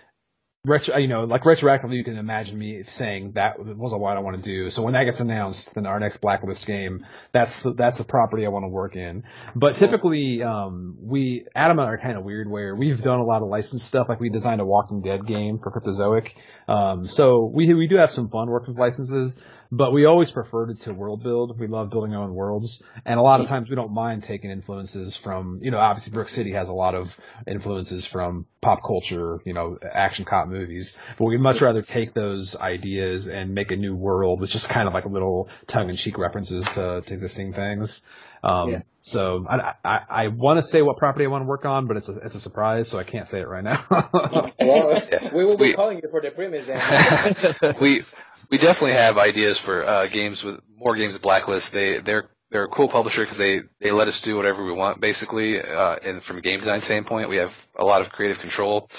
[0.67, 4.37] Retro, you know, like retroactively, you can imagine me saying that wasn't what I want
[4.37, 4.71] to do.
[4.71, 8.47] So when that gets announced, then our next Blacklist game, that's the, that's the property
[8.47, 9.25] I want to work in.
[9.55, 13.23] But typically, um, we Adam and I are kind of weird where we've done a
[13.23, 14.07] lot of licensed stuff.
[14.09, 16.31] Like we designed a Walking Dead game for Cryptozoic.
[16.67, 19.37] Um, so we we do have some fun working with licenses,
[19.77, 21.59] but we always preferred it to world build.
[21.59, 24.49] We love building our own worlds, and a lot of times we don't mind taking
[24.51, 29.39] influences from you know obviously Brook City has a lot of influences from pop culture,
[29.45, 33.75] you know, action cop movies, but we'd much rather take those ideas and make a
[33.75, 37.13] new world with just kind of like a little tongue in cheek references to, to
[37.13, 38.01] existing things.
[38.43, 38.81] Um, Yeah.
[39.01, 41.97] so I, I, I want to say what property I want to work on, but
[41.97, 43.83] it's a, it's a surprise, so I can't say it right now.
[44.59, 45.31] Well, Yeah.
[45.35, 46.67] we will be We- calling you for the premise
[47.81, 48.03] we
[48.49, 51.71] we definitely have ideas for uh, games with more games with Blacklist.
[51.71, 55.01] They they're they're a cool publisher because they they let us do whatever we want
[55.01, 55.61] basically.
[55.61, 58.89] Uh, and from a game design standpoint, we have a lot of creative control,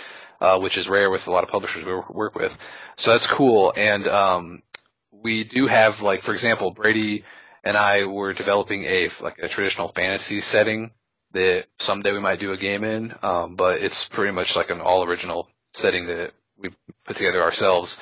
[0.41, 2.53] uh, which is rare with a lot of publishers we work- work with.
[2.97, 3.73] So that's cool.
[3.77, 4.63] And um,
[5.11, 7.25] we do have like for example, Brady
[7.65, 10.93] and I were developing a like a traditional fantasy setting
[11.33, 13.15] that someday we might do a game in.
[13.23, 16.71] Um, but it's pretty much like an all original setting that we
[17.05, 18.01] put together ourselves.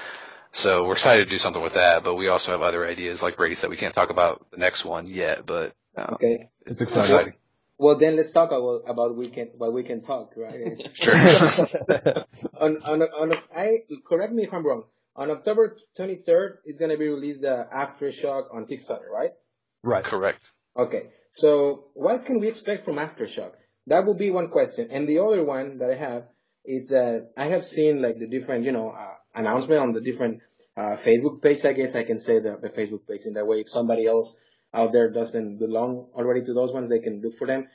[0.55, 3.23] So we're excited to do something with that, but we also have other ideas.
[3.23, 6.49] Like Brady said, we can't talk about the next one yet, but uh, Okay.
[6.65, 7.15] it's it's exciting.
[7.17, 7.33] exciting.
[7.77, 10.91] Well, then let's talk about about we can what we can talk, right?
[10.95, 11.15] Sure.
[12.61, 14.85] on on on I correct me if I'm wrong.
[15.17, 19.31] On October 23rd is going to be released the Aftershock on Kickstarter, right?
[19.83, 20.05] right.
[20.05, 20.53] Correct.
[20.77, 21.11] Okay.
[21.31, 23.53] So what can we expect from Aftershock?
[23.87, 24.89] That will be one question.
[24.91, 26.25] And the other one that I have
[26.65, 30.41] is that I have seen like the different, you know, uh, announcement on the different
[30.77, 31.65] uh, Facebook page.
[31.65, 33.61] I guess I can say the, the Facebook page in that way.
[33.61, 34.37] If somebody else
[34.73, 37.67] out there doesn't belong already to those ones, they can look for them.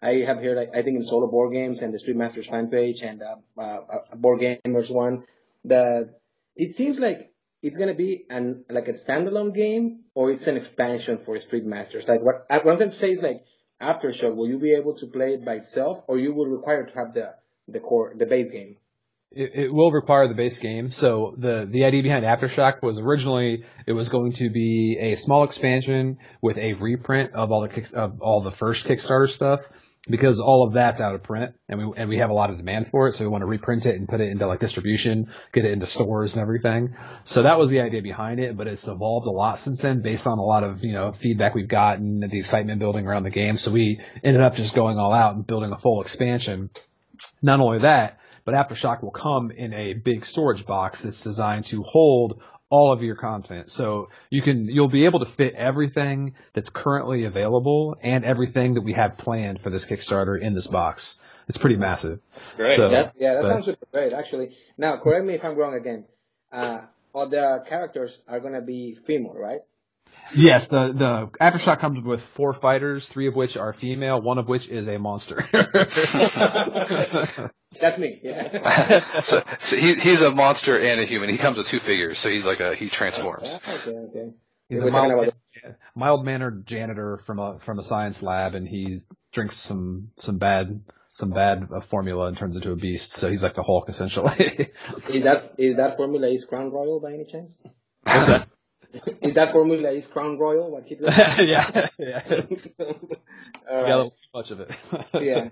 [0.00, 3.02] I have heard, I, think in solo board games and the Street Masters fan page
[3.02, 5.24] and uh, uh, uh, board gamers one
[5.64, 6.20] that
[6.54, 11.18] it seems like it's gonna be an like a standalone game or it's an expansion
[11.18, 12.06] for Street Masters.
[12.06, 13.44] Like what, I- what I'm gonna say is like
[13.82, 16.94] Aftershock, will you be able to play it by itself or you will require to
[16.94, 17.34] have the
[17.66, 18.76] the core the base game?
[19.30, 20.90] It, it will require the base game.
[20.90, 25.44] So the the idea behind Aftershock was originally it was going to be a small
[25.44, 29.60] expansion with a reprint of all the of all the first Kickstarter stuff
[30.10, 32.56] because all of that's out of print and we and we have a lot of
[32.56, 33.14] demand for it.
[33.14, 35.84] So we want to reprint it and put it into like distribution, get it into
[35.84, 36.96] stores and everything.
[37.24, 40.26] So that was the idea behind it, but it's evolved a lot since then based
[40.26, 43.30] on a lot of you know feedback we've gotten and the excitement building around the
[43.30, 43.58] game.
[43.58, 46.70] So we ended up just going all out and building a full expansion.
[47.42, 51.82] Not only that but Aftershock will come in a big storage box that's designed to
[51.82, 53.70] hold all of your content.
[53.70, 58.80] So you can, you'll be able to fit everything that's currently available and everything that
[58.80, 61.20] we have planned for this Kickstarter in this box.
[61.46, 62.20] It's pretty massive.
[62.56, 62.74] Great.
[62.74, 64.56] So, that's, yeah, that but, sounds super great, actually.
[64.78, 66.06] Now, correct me if I'm wrong again.
[66.50, 69.60] Uh, all the characters are going to be female, right?
[70.34, 74.48] Yes, the the aftershock comes with four fighters, three of which are female, one of
[74.48, 75.46] which is a monster.
[77.80, 78.20] That's me.
[78.22, 79.20] Yeah.
[79.22, 81.28] so, so he, he's a monster and a human.
[81.28, 83.58] He comes with two figures, so he's like a he transforms.
[83.68, 84.32] Okay, okay.
[84.68, 85.32] He's a mild,
[85.94, 88.98] mild mannered janitor from a from a science lab, and he
[89.32, 93.12] drinks some some bad some bad uh, formula and turns into a beast.
[93.12, 94.70] So he's like the Hulk essentially.
[95.10, 97.58] is that is that formula is Crown Royal by any chance?
[98.04, 98.48] What's that?
[99.20, 100.70] Is that formula is Crown Royal?
[100.70, 102.22] What he yeah, yeah.
[103.70, 103.88] All right.
[103.88, 104.70] Got much of it.
[105.20, 105.48] yeah.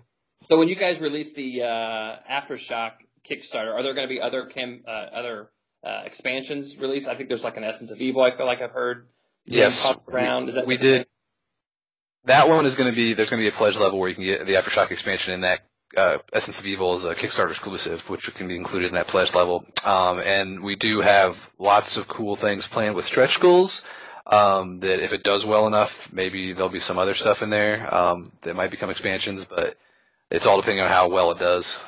[0.49, 2.92] So when you guys release the uh, Aftershock
[3.29, 5.51] Kickstarter, are there going to be other cam uh, other
[5.85, 7.09] uh, expansions released?
[7.09, 8.22] I think there's like an Essence of Evil.
[8.22, 9.09] I feel like I've heard.
[9.44, 9.94] Yes.
[10.09, 10.49] Around.
[10.49, 11.07] Is that we did.
[12.25, 14.14] That one is going to be there's going to be a pledge level where you
[14.14, 15.61] can get the Aftershock expansion in that
[15.96, 19.35] uh, Essence of Evil is a Kickstarter exclusive, which can be included in that pledge
[19.35, 19.64] level.
[19.85, 23.82] Um, and we do have lots of cool things planned with stretch goals.
[24.26, 27.94] Um, that if it does well enough, maybe there'll be some other stuff in there
[27.94, 29.76] um, that might become expansions, but
[30.30, 31.78] it's all depending on how well it does.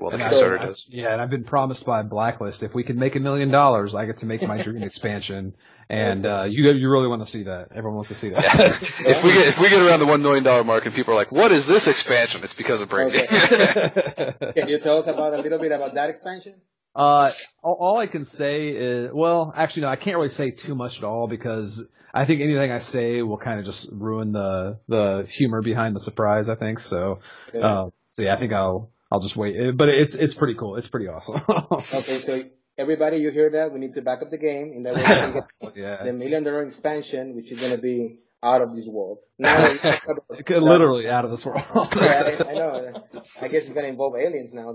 [0.00, 0.86] Well, the Kickstarter does.
[0.88, 4.06] Yeah, and I've been promised by Blacklist if we can make a million dollars, I
[4.06, 5.54] get to make my dream expansion.
[5.88, 7.68] And uh, you you really want to see that?
[7.70, 8.42] Everyone wants to see that.
[8.42, 8.66] Yeah.
[9.10, 11.16] if we get if we get around the one million dollar mark and people are
[11.16, 13.20] like, "What is this expansion?" It's because of Brady.
[13.20, 14.34] Okay.
[14.56, 16.54] can you tell us about a little bit about that expansion?
[16.94, 17.30] Uh,
[17.62, 20.98] all, all I can say is, well, actually, no, I can't really say too much
[20.98, 25.26] at all because I think anything I say will kind of just ruin the the
[25.28, 26.48] humor behind the surprise.
[26.48, 27.18] I think so.
[27.48, 27.60] Okay.
[27.60, 29.76] Uh, so yeah, I think I'll I'll just wait.
[29.76, 30.76] But it's it's pretty cool.
[30.76, 31.42] It's pretty awesome.
[31.48, 32.42] okay, so
[32.78, 33.72] everybody, you hear that?
[33.72, 35.72] We need to back up the game in that way.
[35.76, 36.04] yeah.
[36.04, 39.18] The million dollar expansion, which is going to be out of this world.
[39.38, 39.56] Now,
[40.48, 41.62] literally out of this world.
[41.96, 43.04] yeah, I, I, know.
[43.40, 44.72] I guess it's going to involve aliens now.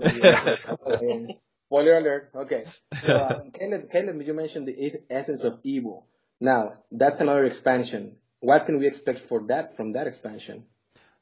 [1.68, 2.30] Spoiler alert.
[2.34, 2.64] Okay.
[3.00, 6.08] So, uh, Caleb, Caleb, you mentioned the essence of evil.
[6.40, 8.16] Now, that's another expansion.
[8.40, 10.64] What can we expect for that from that expansion?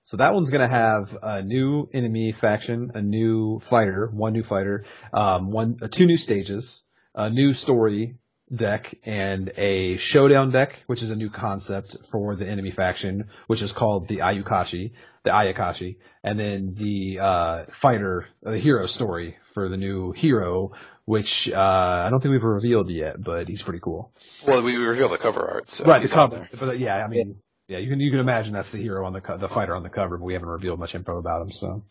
[0.09, 4.43] So that one's going to have a new enemy faction, a new fighter, one new
[4.43, 6.83] fighter, um, one, uh, two new stages,
[7.15, 8.17] a new story
[8.51, 13.61] deck, and a showdown deck, which is a new concept for the enemy faction, which
[13.61, 14.93] is called the Ayukashi,
[15.25, 20.71] the Ayakashi, and then the uh, fighter, the hero story for the new hero,
[21.05, 21.59] which uh,
[22.07, 24.11] I don't think we've revealed yet, but he's pretty cool.
[24.47, 26.49] Well, we revealed the cover art, so right, the cover.
[26.59, 29.21] But yeah, I mean, yeah, you can you can imagine that's the hero on the
[29.21, 31.51] co- the fighter on the cover, but we haven't revealed much info about him.
[31.51, 31.85] So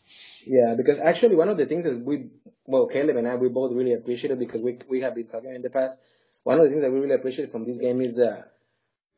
[0.44, 2.30] yeah, because actually one of the things that we
[2.66, 5.62] well Caleb and I we both really appreciated because we we have been talking in
[5.62, 6.00] the past.
[6.44, 8.46] One of the things that we really appreciate from this game is the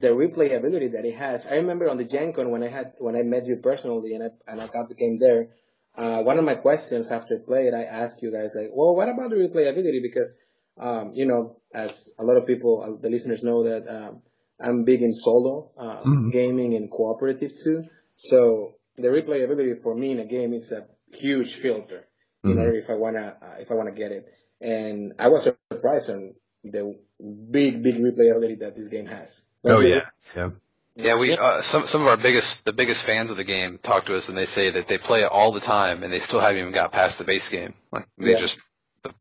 [0.01, 1.45] the replayability that it has.
[1.45, 4.23] I remember on the Gen Con when I had when I met you personally and
[4.25, 5.49] I and I got the game there.
[5.95, 9.09] Uh, one of my questions after play it, I asked you guys like, well, what
[9.09, 10.01] about the replayability?
[10.01, 10.35] Because
[10.77, 14.21] um, you know, as a lot of people, uh, the listeners know that um,
[14.61, 16.29] I'm big in solo uh, mm-hmm.
[16.29, 17.85] gaming and cooperative too.
[18.15, 22.07] So the replayability for me in a game is a huge filter
[22.43, 22.51] mm-hmm.
[22.51, 24.27] in order if I wanna uh, if I wanna get it.
[24.61, 29.45] And I was surprised on the big big replayability that this game has.
[29.65, 30.01] oh yeah,
[30.35, 30.49] yeah.
[30.95, 34.07] Yeah, we uh, some some of our biggest the biggest fans of the game talk
[34.07, 36.41] to us and they say that they play it all the time and they still
[36.41, 37.73] haven't even got past the base game.
[37.89, 38.39] Like they yeah.
[38.39, 38.59] just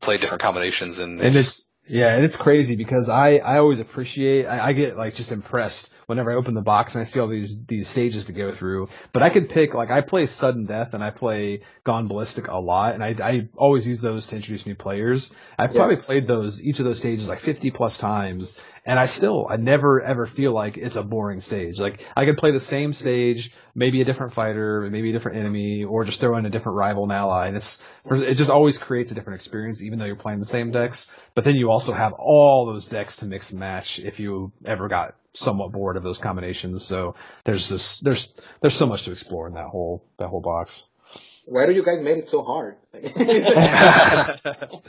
[0.01, 4.47] play different combinations and and it's yeah, and it's crazy because I, I always appreciate,
[4.47, 7.29] I, I get like just impressed whenever I open the box and I see all
[7.29, 8.89] these, these stages to go through.
[9.13, 12.59] But I could pick, like I play Sudden Death and I play Gone Ballistic a
[12.59, 15.31] lot and I, I always use those to introduce new players.
[15.59, 15.79] I've yeah.
[15.79, 18.57] probably played those, each of those stages like 50 plus times
[18.89, 21.79] and I still, I never ever feel like it's a boring stage.
[21.79, 25.85] Like I could play the same stage, maybe a different fighter, maybe a different enemy,
[25.85, 27.49] or just throw in a different rival and ally.
[27.49, 27.79] And it's,
[28.11, 31.11] it just always creates a different experience, even though you're playing the same decks.
[31.35, 34.89] But then you also have all those decks to mix and match if you ever
[34.89, 36.83] got somewhat bored of those combinations.
[36.83, 37.15] So
[37.45, 38.33] there's this, there's,
[38.63, 40.88] there's so much to explore in that whole, that whole box.
[41.51, 42.77] Why do you guys make it so hard?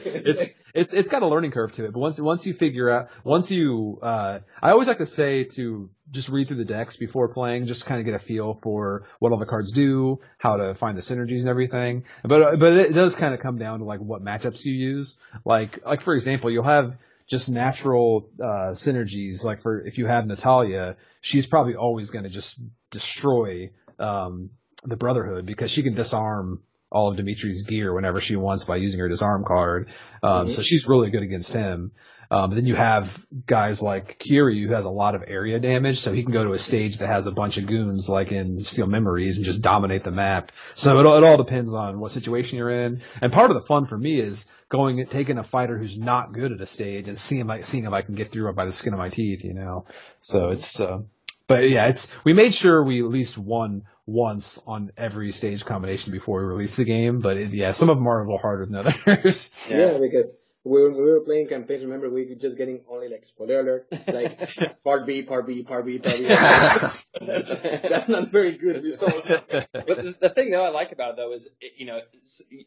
[0.03, 3.09] it's it's it's got a learning curve to it, but once once you figure out
[3.23, 7.29] once you uh I always like to say to just read through the decks before
[7.33, 10.75] playing, just kind of get a feel for what all the cards do, how to
[10.75, 12.03] find the synergies and everything.
[12.23, 15.17] But but it does kind of come down to like what matchups you use.
[15.45, 16.97] Like like for example, you'll have
[17.27, 19.43] just natural uh, synergies.
[19.43, 24.49] Like for if you have Natalia, she's probably always going to just destroy um,
[24.83, 28.99] the Brotherhood because she can disarm all of Dimitri's gear whenever she wants by using
[28.99, 29.89] her disarm card.
[30.23, 30.51] Um, mm-hmm.
[30.51, 31.91] So she's really good against him.
[32.31, 36.13] Um, then you have guys like Kiri who has a lot of area damage, so
[36.13, 38.85] he can go to a stage that has a bunch of goons like in Steel
[38.85, 40.51] Memories and just dominate the map.
[40.75, 43.01] So it, it all depends on what situation you're in.
[43.19, 46.51] And part of the fun for me is going taking a fighter who's not good
[46.51, 48.65] at a stage and seeing if I, seeing if I can get through it by
[48.65, 49.85] the skin of my teeth, you know.
[50.21, 50.99] So it's uh,
[51.47, 56.11] but yeah, it's we made sure we at least won once on every stage combination
[56.11, 57.19] before we release the game.
[57.19, 59.49] But it, yeah, some of them are a little harder than others.
[59.69, 63.25] yeah, yeah because when we were playing campaigns, remember we were just getting only like
[63.25, 66.23] spoiler alert, like part B, part B, part B, part B.
[67.21, 69.25] That's not very good result.
[69.27, 71.47] but the thing though I like about it though is,
[71.77, 71.99] you know,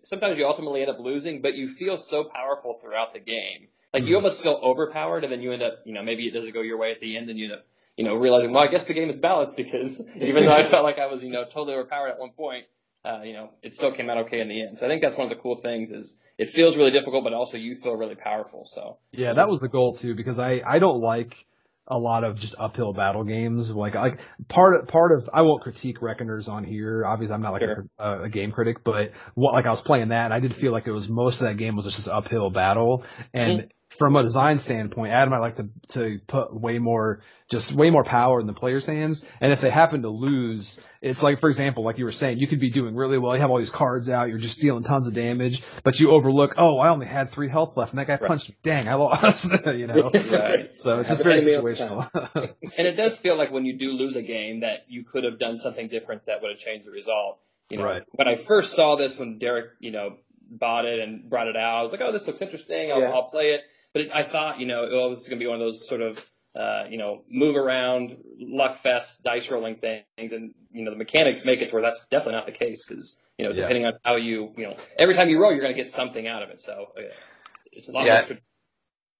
[0.04, 3.68] sometimes you ultimately end up losing, but you feel so powerful throughout the game.
[3.92, 4.24] Like you mm-hmm.
[4.24, 6.78] almost feel overpowered, and then you end up, you know, maybe it doesn't go your
[6.78, 7.66] way at the end, and you end up,
[7.96, 10.84] you know, realizing, well, I guess the game is balanced because even though I felt
[10.84, 12.64] like I was, you know, totally overpowered at one point,
[13.04, 14.78] uh, you know, it still came out okay in the end.
[14.78, 17.32] So I think that's one of the cool things is it feels really difficult, but
[17.32, 18.64] also you feel really powerful.
[18.66, 21.46] So yeah, that was the goal too, because I I don't like
[21.88, 23.72] a lot of just uphill battle games.
[23.72, 27.04] Like like part part of I won't critique Reckoners on here.
[27.04, 27.86] Obviously, I'm not like sure.
[27.98, 30.70] a, a, game critic, but what like I was playing that, and I did feel
[30.70, 33.60] like it was most of that game was just uphill battle, and.
[33.60, 33.68] Mm-hmm
[33.98, 38.04] from a design standpoint, Adam, I like to to put way more, just way more
[38.04, 39.22] power in the player's hands.
[39.40, 42.46] And if they happen to lose, it's like, for example, like you were saying, you
[42.46, 43.34] could be doing really well.
[43.34, 46.54] You have all these cards out, you're just dealing tons of damage, but you overlook,
[46.56, 48.28] oh, I only had three health left, and that guy right.
[48.28, 48.56] punched me.
[48.62, 49.52] Dang, I lost.
[49.66, 50.10] you know.
[50.30, 50.70] right.
[50.76, 52.08] So it's just very situational.
[52.78, 55.38] and it does feel like when you do lose a game that you could have
[55.38, 57.38] done something different that would have changed the result.
[57.68, 58.02] You know, right.
[58.10, 60.16] when I first saw this, when Derek, you know,
[60.58, 62.92] bought it and brought it out, I was like, oh, this looks interesting.
[62.92, 63.10] I'll, yeah.
[63.10, 63.62] I'll play it.
[63.92, 66.00] But it, I thought, you know, oh, it's going to be one of those sort
[66.00, 66.24] of,
[66.54, 71.44] uh, you know, move around, luck fest, dice rolling things, and you know the mechanics
[71.44, 73.62] make it to where that's definitely not the case because you know yeah.
[73.62, 76.26] depending on how you, you know, every time you roll, you're going to get something
[76.26, 76.60] out of it.
[76.60, 77.02] So uh,
[77.72, 78.06] it's a lot.
[78.06, 78.24] Yeah.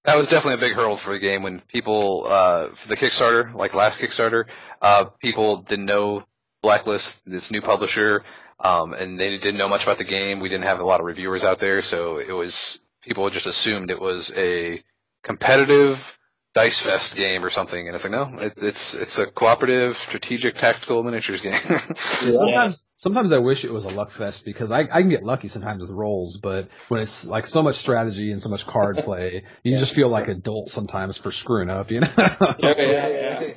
[0.05, 3.55] That was definitely a big hurdle for the game when people, uh, for the Kickstarter,
[3.55, 4.45] like last Kickstarter,
[4.81, 6.25] uh, people didn't know
[6.61, 8.23] Blacklist, this new publisher,
[8.63, 10.39] um, and they didn't know much about the game.
[10.39, 13.91] We didn't have a lot of reviewers out there, so it was people just assumed
[13.91, 14.81] it was a
[15.23, 16.17] competitive
[16.55, 20.55] dice fest game or something, and it's like no, it, it's it's a cooperative, strategic,
[20.55, 21.59] tactical miniatures game.
[21.95, 25.49] sometimes, sometimes I wish it was a luck fest because I I can get lucky
[25.49, 29.43] sometimes with rolls, but when it's like so much strategy and so much card play,
[29.61, 29.77] you yeah.
[29.77, 32.07] just feel like adult sometimes for screwing up, you know?
[32.17, 33.49] yeah, yeah, yeah.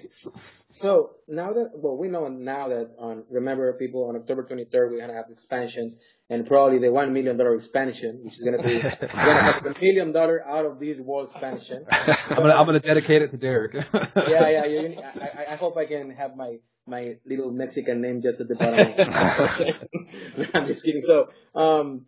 [0.72, 5.00] So now that well, we know now that on remember people on October 23rd we're
[5.00, 5.96] gonna have expansions
[6.28, 10.12] and probably the one million dollar expansion, which is gonna be gonna have a million
[10.12, 11.86] dollar out of this world expansion.
[11.90, 13.74] I'm gonna I'm gonna dedicate it to Derek.
[13.74, 14.64] yeah, yeah.
[14.66, 18.54] You, I, I hope I can have my my little Mexican name just at the
[18.54, 20.48] bottom.
[20.54, 21.02] I'm just kidding.
[21.02, 22.06] So um.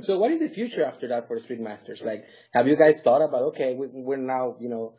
[0.00, 2.02] So what is the future after that for Street Masters?
[2.02, 4.94] Like, have you guys thought about okay, we, we're now you know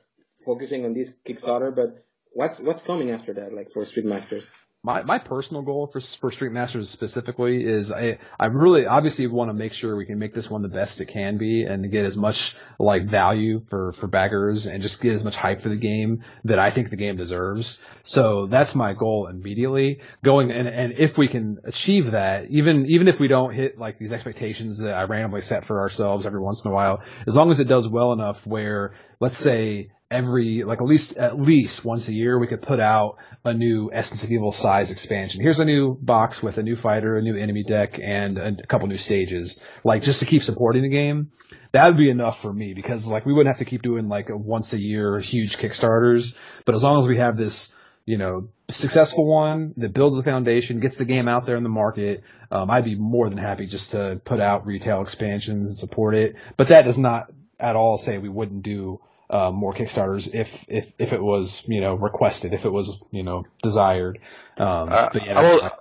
[0.46, 4.48] focusing on this Kickstarter, but what's what's coming after that, like for Street Masters?
[4.86, 9.50] My my personal goal for for Street Masters specifically is I I really obviously want
[9.50, 12.04] to make sure we can make this one the best it can be and get
[12.04, 15.78] as much like value for for backers and just get as much hype for the
[15.78, 17.80] game that I think the game deserves.
[18.04, 20.02] So that's my goal immediately.
[20.22, 24.00] Going and and if we can achieve that, even even if we don't hit like
[24.00, 27.52] these expectations that I randomly set for ourselves every once in a while, as long
[27.52, 32.08] as it does well enough where let's say every like at least at least once
[32.08, 35.42] a year we could put out a new Essence of Evil size expansion.
[35.42, 38.88] Here's a new box with a new fighter, a new enemy deck, and a couple
[38.88, 39.62] new stages.
[39.84, 41.32] Like just to keep supporting the game.
[41.72, 44.30] That would be enough for me because like we wouldn't have to keep doing like
[44.30, 46.36] a once a year huge Kickstarters.
[46.66, 47.74] But as long as we have this,
[48.06, 51.70] you know, successful one that builds the foundation, gets the game out there in the
[51.70, 56.16] market, um, I'd be more than happy just to put out retail expansions and support
[56.16, 56.36] it.
[56.58, 59.00] But that does not at all say we wouldn't do
[59.34, 63.24] uh, more Kickstarters if if if it was you know requested, if it was you
[63.24, 64.20] know desired.
[64.58, 65.72] Um, uh, yeah, I, will,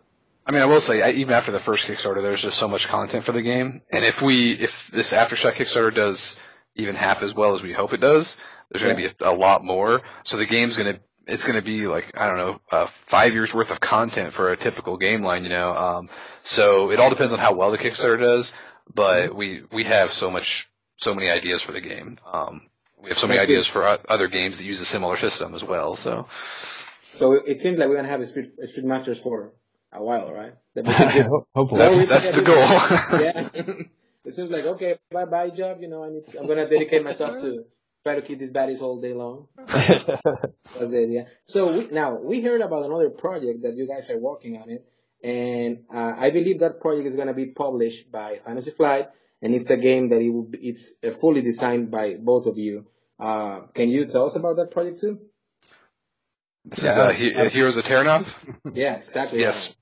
[0.46, 2.88] I mean, I will say, I, even after the first Kickstarter, there's just so much
[2.88, 6.38] content for the game, and if we if this aftershock Kickstarter does
[6.76, 8.38] even half as well as we hope it does,
[8.70, 10.00] there's going to be a, a, lot more.
[10.24, 13.34] So the game's going to it's going to be like I don't know uh, five
[13.34, 15.74] years worth of content for a typical game line, you know.
[15.74, 16.08] Um,
[16.42, 18.54] so it all depends on how well the Kickstarter does,
[18.92, 22.18] but we we have so much so many ideas for the game.
[22.32, 22.62] Um,
[23.02, 25.94] we have so many ideas for other games that use a similar system as well.
[25.94, 26.26] So,
[27.02, 29.52] so it seems like we're gonna have a Street, a Street Masters for
[29.92, 30.54] a while, right?
[31.54, 33.20] Hopefully, that's, that's the goal.
[33.20, 33.48] yeah,
[34.24, 35.78] it seems like okay, bye bye job.
[35.80, 36.28] You know, I need.
[36.28, 37.64] To, I'm gonna dedicate myself to
[38.04, 39.48] try to keep these baddies all day long.
[39.66, 41.26] That's the idea.
[41.44, 44.86] So we, now we heard about another project that you guys are working on it,
[45.24, 49.08] and uh, I believe that project is gonna be published by Fantasy Flight,
[49.42, 52.56] and it's a game that it will be, it's uh, fully designed by both of
[52.56, 52.86] you.
[53.18, 55.18] Uh, can you tell us about that project too?
[56.64, 58.32] This yeah, is uh, he, uh, Heroes of Terrinoth?
[58.72, 59.40] Yeah, exactly.
[59.40, 59.74] Yes.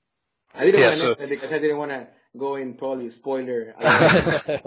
[0.55, 2.07] I didn't yeah, want to so, because I didn't want to
[2.37, 3.73] go in probably spoiler.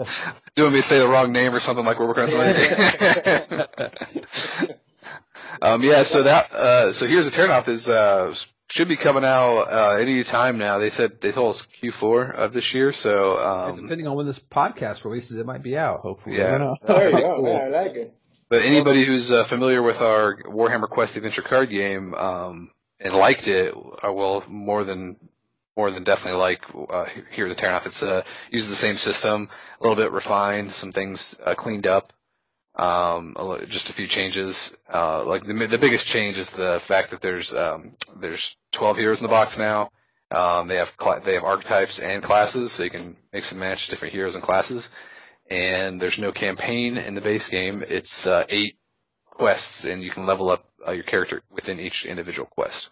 [0.55, 2.55] Doing me say the wrong name or something like we're working on something.
[5.61, 8.33] um, yeah, so that uh, so Heroes of Terrinoth is uh,
[8.69, 10.77] should be coming out uh, any time now.
[10.77, 14.39] They said they told us Q4 of this year, so um, depending on when this
[14.39, 16.01] podcast releases, it might be out.
[16.01, 16.75] Hopefully, yeah.
[16.87, 17.47] there you go.
[17.47, 18.15] Yeah, I like it.
[18.49, 23.47] But anybody who's uh, familiar with our Warhammer Quest Adventure card game um, and liked
[23.47, 25.17] it, uh, will more than
[25.75, 27.85] more than definitely like uh, Heroes of Terrinoth.
[27.85, 29.49] It's uh, uses the same system,
[29.79, 32.13] a little bit refined, some things uh, cleaned up,
[32.75, 33.35] um,
[33.67, 34.75] just a few changes.
[34.93, 39.21] Uh, like the the biggest change is the fact that there's um, there's 12 heroes
[39.21, 39.89] in the box now.
[40.31, 43.87] Um, they have cl- they have archetypes and classes, so you can mix and match
[43.87, 44.89] different heroes and classes.
[45.49, 47.83] And there's no campaign in the base game.
[47.87, 48.77] It's uh, eight
[49.25, 52.89] quests, and you can level up uh, your character within each individual quest.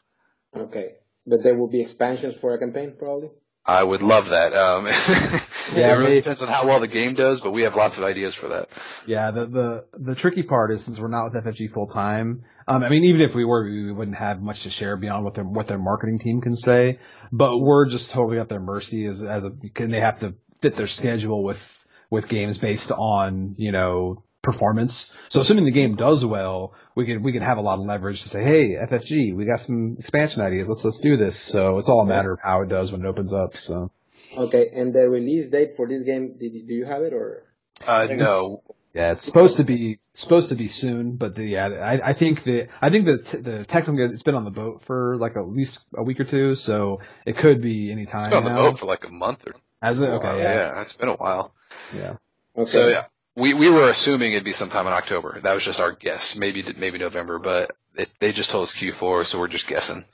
[0.55, 0.93] Okay.
[1.25, 3.29] But there will be expansions for a campaign, probably.
[3.65, 4.53] I would love that.
[4.53, 4.85] Um,
[5.73, 8.03] yeah, it really depends on how well the game does, but we have lots of
[8.03, 8.69] ideas for that.
[9.07, 12.43] Yeah, the the the tricky part is since we're not with FFG full time.
[12.67, 15.35] Um, I mean, even if we were, we wouldn't have much to share beyond what
[15.35, 16.99] their what their marketing team can say.
[17.31, 20.75] But we're just totally at their mercy as as a, can they have to fit
[20.75, 25.11] their schedule with with games based on you know performance.
[25.29, 28.21] So assuming the game does well, we can we can have a lot of leverage
[28.21, 30.69] to say, hey, FFG, we got some expansion ideas.
[30.69, 31.39] Let's let's do this.
[31.39, 33.57] So it's all a matter of how it does when it opens up.
[33.57, 33.89] So
[34.37, 37.45] okay, and the release date for this game, did, do you have it or?
[37.87, 38.61] Uh, no.
[38.93, 42.43] Yeah, it's supposed to be supposed to be soon, but the, yeah, I, I think
[42.43, 45.47] the I think the t- the technical it's been on the boat for like at
[45.47, 48.25] least a week or two, so it could be any time.
[48.25, 48.61] It's been on now.
[48.61, 49.55] the boat for like a month or.
[49.81, 50.09] Has it?
[50.09, 50.27] Okay.
[50.27, 50.43] Uh, yeah.
[50.43, 51.55] yeah, it's been a while.
[51.93, 52.17] Yeah.
[52.55, 52.69] Okay.
[52.69, 53.05] So yeah,
[53.35, 55.39] we we were assuming it'd be sometime in October.
[55.41, 56.35] That was just our guess.
[56.35, 60.05] Maybe maybe November, but it, they just told us Q4, so we're just guessing.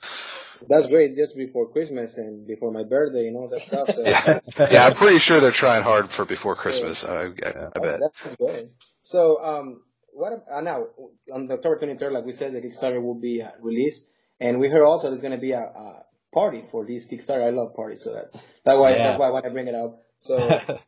[0.68, 1.16] That's great.
[1.16, 3.94] Just before Christmas and before my birthday and all that stuff.
[3.94, 4.02] So.
[4.04, 4.40] yeah.
[4.70, 7.02] yeah, I'm pretty sure they're trying hard for before Christmas.
[7.02, 7.26] I, I,
[7.74, 8.00] I bet.
[8.00, 8.68] That's great.
[9.00, 10.86] So, um, what uh, now
[11.32, 14.84] on October 23rd, like we said, the Kickstarter will be uh, released, and we heard
[14.84, 16.02] also there's going to be a, a,
[16.32, 17.46] party for this Kickstarter.
[17.46, 19.08] I love parties, so that's that's why yeah.
[19.08, 20.02] that's why I want to bring it up.
[20.20, 20.36] So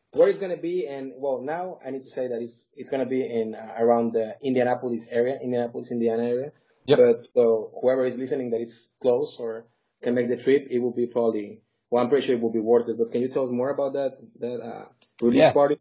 [0.13, 3.07] where it's gonna be, and well, now I need to say that it's it's gonna
[3.07, 6.53] be in uh, around the Indianapolis area, Indianapolis, Indiana area.
[6.87, 6.99] Yep.
[6.99, 9.67] But so whoever is listening that is close or
[10.03, 11.63] can make the trip, it will be probably.
[11.91, 12.97] Well, I'm pretty sure it will be worth it.
[12.97, 14.85] But can you tell us more about that that uh,
[15.21, 15.53] release yeah.
[15.53, 15.79] party?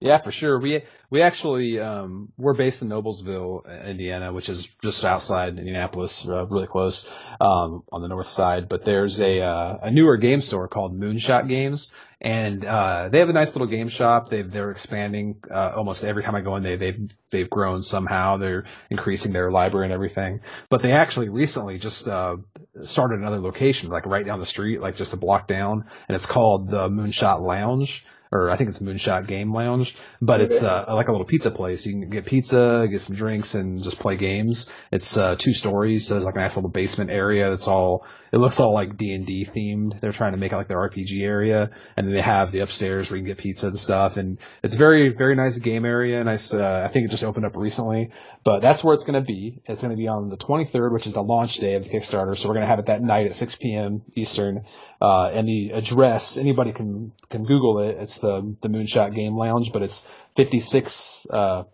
[0.00, 0.60] Yeah, for sure.
[0.60, 6.46] We we actually um, we're based in Noblesville, Indiana, which is just outside Indianapolis, uh,
[6.46, 7.06] really close
[7.40, 8.68] um, on the north side.
[8.68, 13.28] But there's a uh, a newer game store called Moonshot Games, and uh, they have
[13.28, 14.30] a nice little game shop.
[14.30, 16.64] They've they're expanding uh, almost every time I go in.
[16.64, 18.36] They they've they've grown somehow.
[18.36, 20.40] They're increasing their library and everything.
[20.70, 22.36] But they actually recently just uh,
[22.82, 26.26] started another location, like right down the street, like just a block down, and it's
[26.26, 28.04] called the Moonshot Lounge
[28.34, 31.86] or I think it's Moonshot Game Lounge, but it's uh, like a little pizza place.
[31.86, 34.68] You can get pizza, get some drinks, and just play games.
[34.90, 37.52] It's uh, two stories, so there's like a nice little basement area.
[37.52, 40.00] It's all it looks all like D and D themed.
[40.00, 43.08] They're trying to make it like their RPG area, and then they have the upstairs
[43.08, 44.16] where you can get pizza and stuff.
[44.16, 46.22] And it's very very nice game area.
[46.24, 46.52] Nice.
[46.52, 48.10] Uh, I think it just opened up recently,
[48.42, 49.62] but that's where it's going to be.
[49.66, 52.36] It's going to be on the 23rd, which is the launch day of the Kickstarter.
[52.36, 54.02] So we're going to have it that night at 6 p.m.
[54.16, 54.64] Eastern.
[55.04, 57.98] Uh, and the address anybody can can Google it.
[58.00, 61.64] It's the the Moonshot Game Lounge, but it's 56 uh,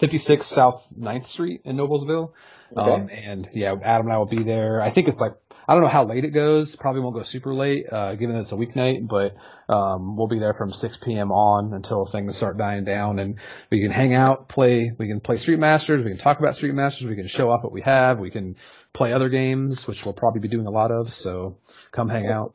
[0.00, 2.32] 56 South 9th Street in Noblesville.
[2.76, 2.90] Okay.
[2.90, 4.80] Um, and yeah, Adam and I will be there.
[4.80, 5.34] I think it's like
[5.68, 6.76] I don't know how late it goes.
[6.76, 9.36] Probably won't go super late, uh, given that it's a weeknight, but,
[9.72, 11.32] um, we'll be there from 6 p.m.
[11.32, 13.40] on until things start dying down and
[13.70, 16.74] we can hang out, play, we can play Street Masters, we can talk about Street
[16.74, 18.54] Masters, we can show off what we have, we can
[18.92, 21.58] play other games, which we'll probably be doing a lot of, so
[21.90, 22.54] come hang out.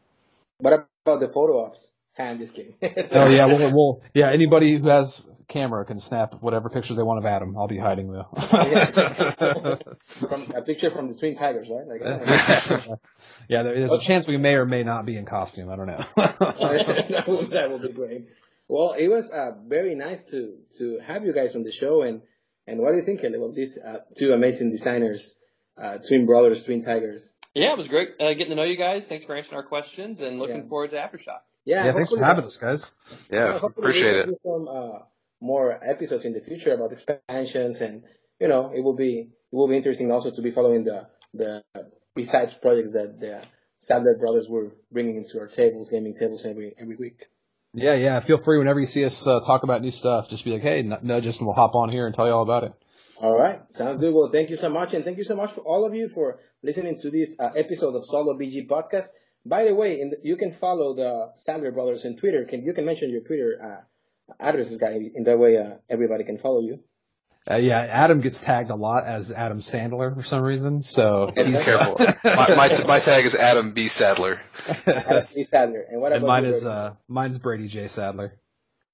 [0.60, 1.90] What about the photo ops?
[2.18, 2.76] I'm just kidding.
[2.82, 7.20] oh yeah, well, well, yeah, anybody who has camera can snap whatever picture they want
[7.20, 7.56] of Adam.
[7.58, 8.28] I'll be hiding though.
[10.06, 11.88] from a picture from the Twin Tigers, right?
[11.88, 12.02] Like,
[13.48, 15.70] yeah, there's a chance we may or may not be in costume.
[15.70, 16.04] I don't know.
[16.16, 18.28] that, would, that would be great.
[18.68, 22.22] Well, it was uh, very nice to to have you guys on the show, and
[22.66, 25.36] and what do you think about these uh, two amazing designers,
[25.78, 27.30] uh, twin brothers, twin tigers?
[27.54, 29.06] Yeah, it was great uh, getting to know you guys.
[29.08, 30.70] Thanks for answering our questions, and looking yeah.
[30.70, 31.42] forward to Aftershock.
[31.66, 32.90] Yeah, yeah thanks for having us, guys.
[33.30, 34.30] Yeah, appreciate it.
[34.44, 35.00] Some uh,
[35.42, 38.04] more episodes in the future about expansions, and
[38.40, 41.64] you know, it will be it will be interesting also to be following the the
[42.16, 43.44] besides projects that the
[43.80, 47.26] Sadler brothers were bringing into our tables, gaming tables every every week.
[47.74, 48.20] Yeah, yeah.
[48.20, 50.82] Feel free whenever you see us uh, talk about new stuff, just be like, hey,
[50.82, 52.74] nudge us and we'll hop on here and tell you all about it.
[53.22, 53.62] All right.
[53.70, 54.14] Sounds good.
[54.14, 54.94] Well, thank you so much.
[54.94, 57.96] And thank you so much for all of you for listening to this uh, episode
[57.96, 59.06] of Solo BG podcast.
[59.46, 62.46] By the way, the, you can follow the Sadler brothers on Twitter.
[62.46, 63.82] Can You can mention your Twitter uh,
[64.40, 65.00] addresses, guy.
[65.14, 66.80] In that way, uh, everybody can follow you.
[67.50, 70.84] Uh, yeah, Adam gets tagged a lot as Adam Sandler for some reason.
[70.84, 71.98] So he's careful.
[72.24, 74.40] my, my, my tag is Adam B Sadler.
[74.86, 78.38] Adam B Sadler, and what and mine is uh mine's Brady J Sadler.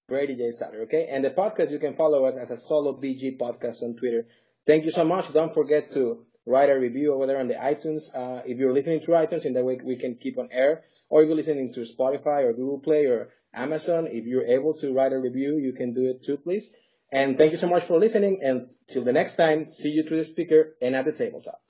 [0.08, 0.84] Brady J Sadler.
[0.84, 4.28] Okay, and the podcast you can follow us as a solo BG podcast on Twitter.
[4.66, 5.34] Thank you so much.
[5.34, 8.04] Don't forget to write a review over there on the iTunes.
[8.16, 10.84] Uh, if you're listening to iTunes, in that way we can keep on air.
[11.10, 14.94] Or if you're listening to Spotify or Google Play or Amazon, if you're able to
[14.94, 16.76] write a review, you can do it too, please.
[17.12, 18.40] And thank you so much for listening.
[18.44, 21.62] And till the next time, see you through the speaker and at the tabletop.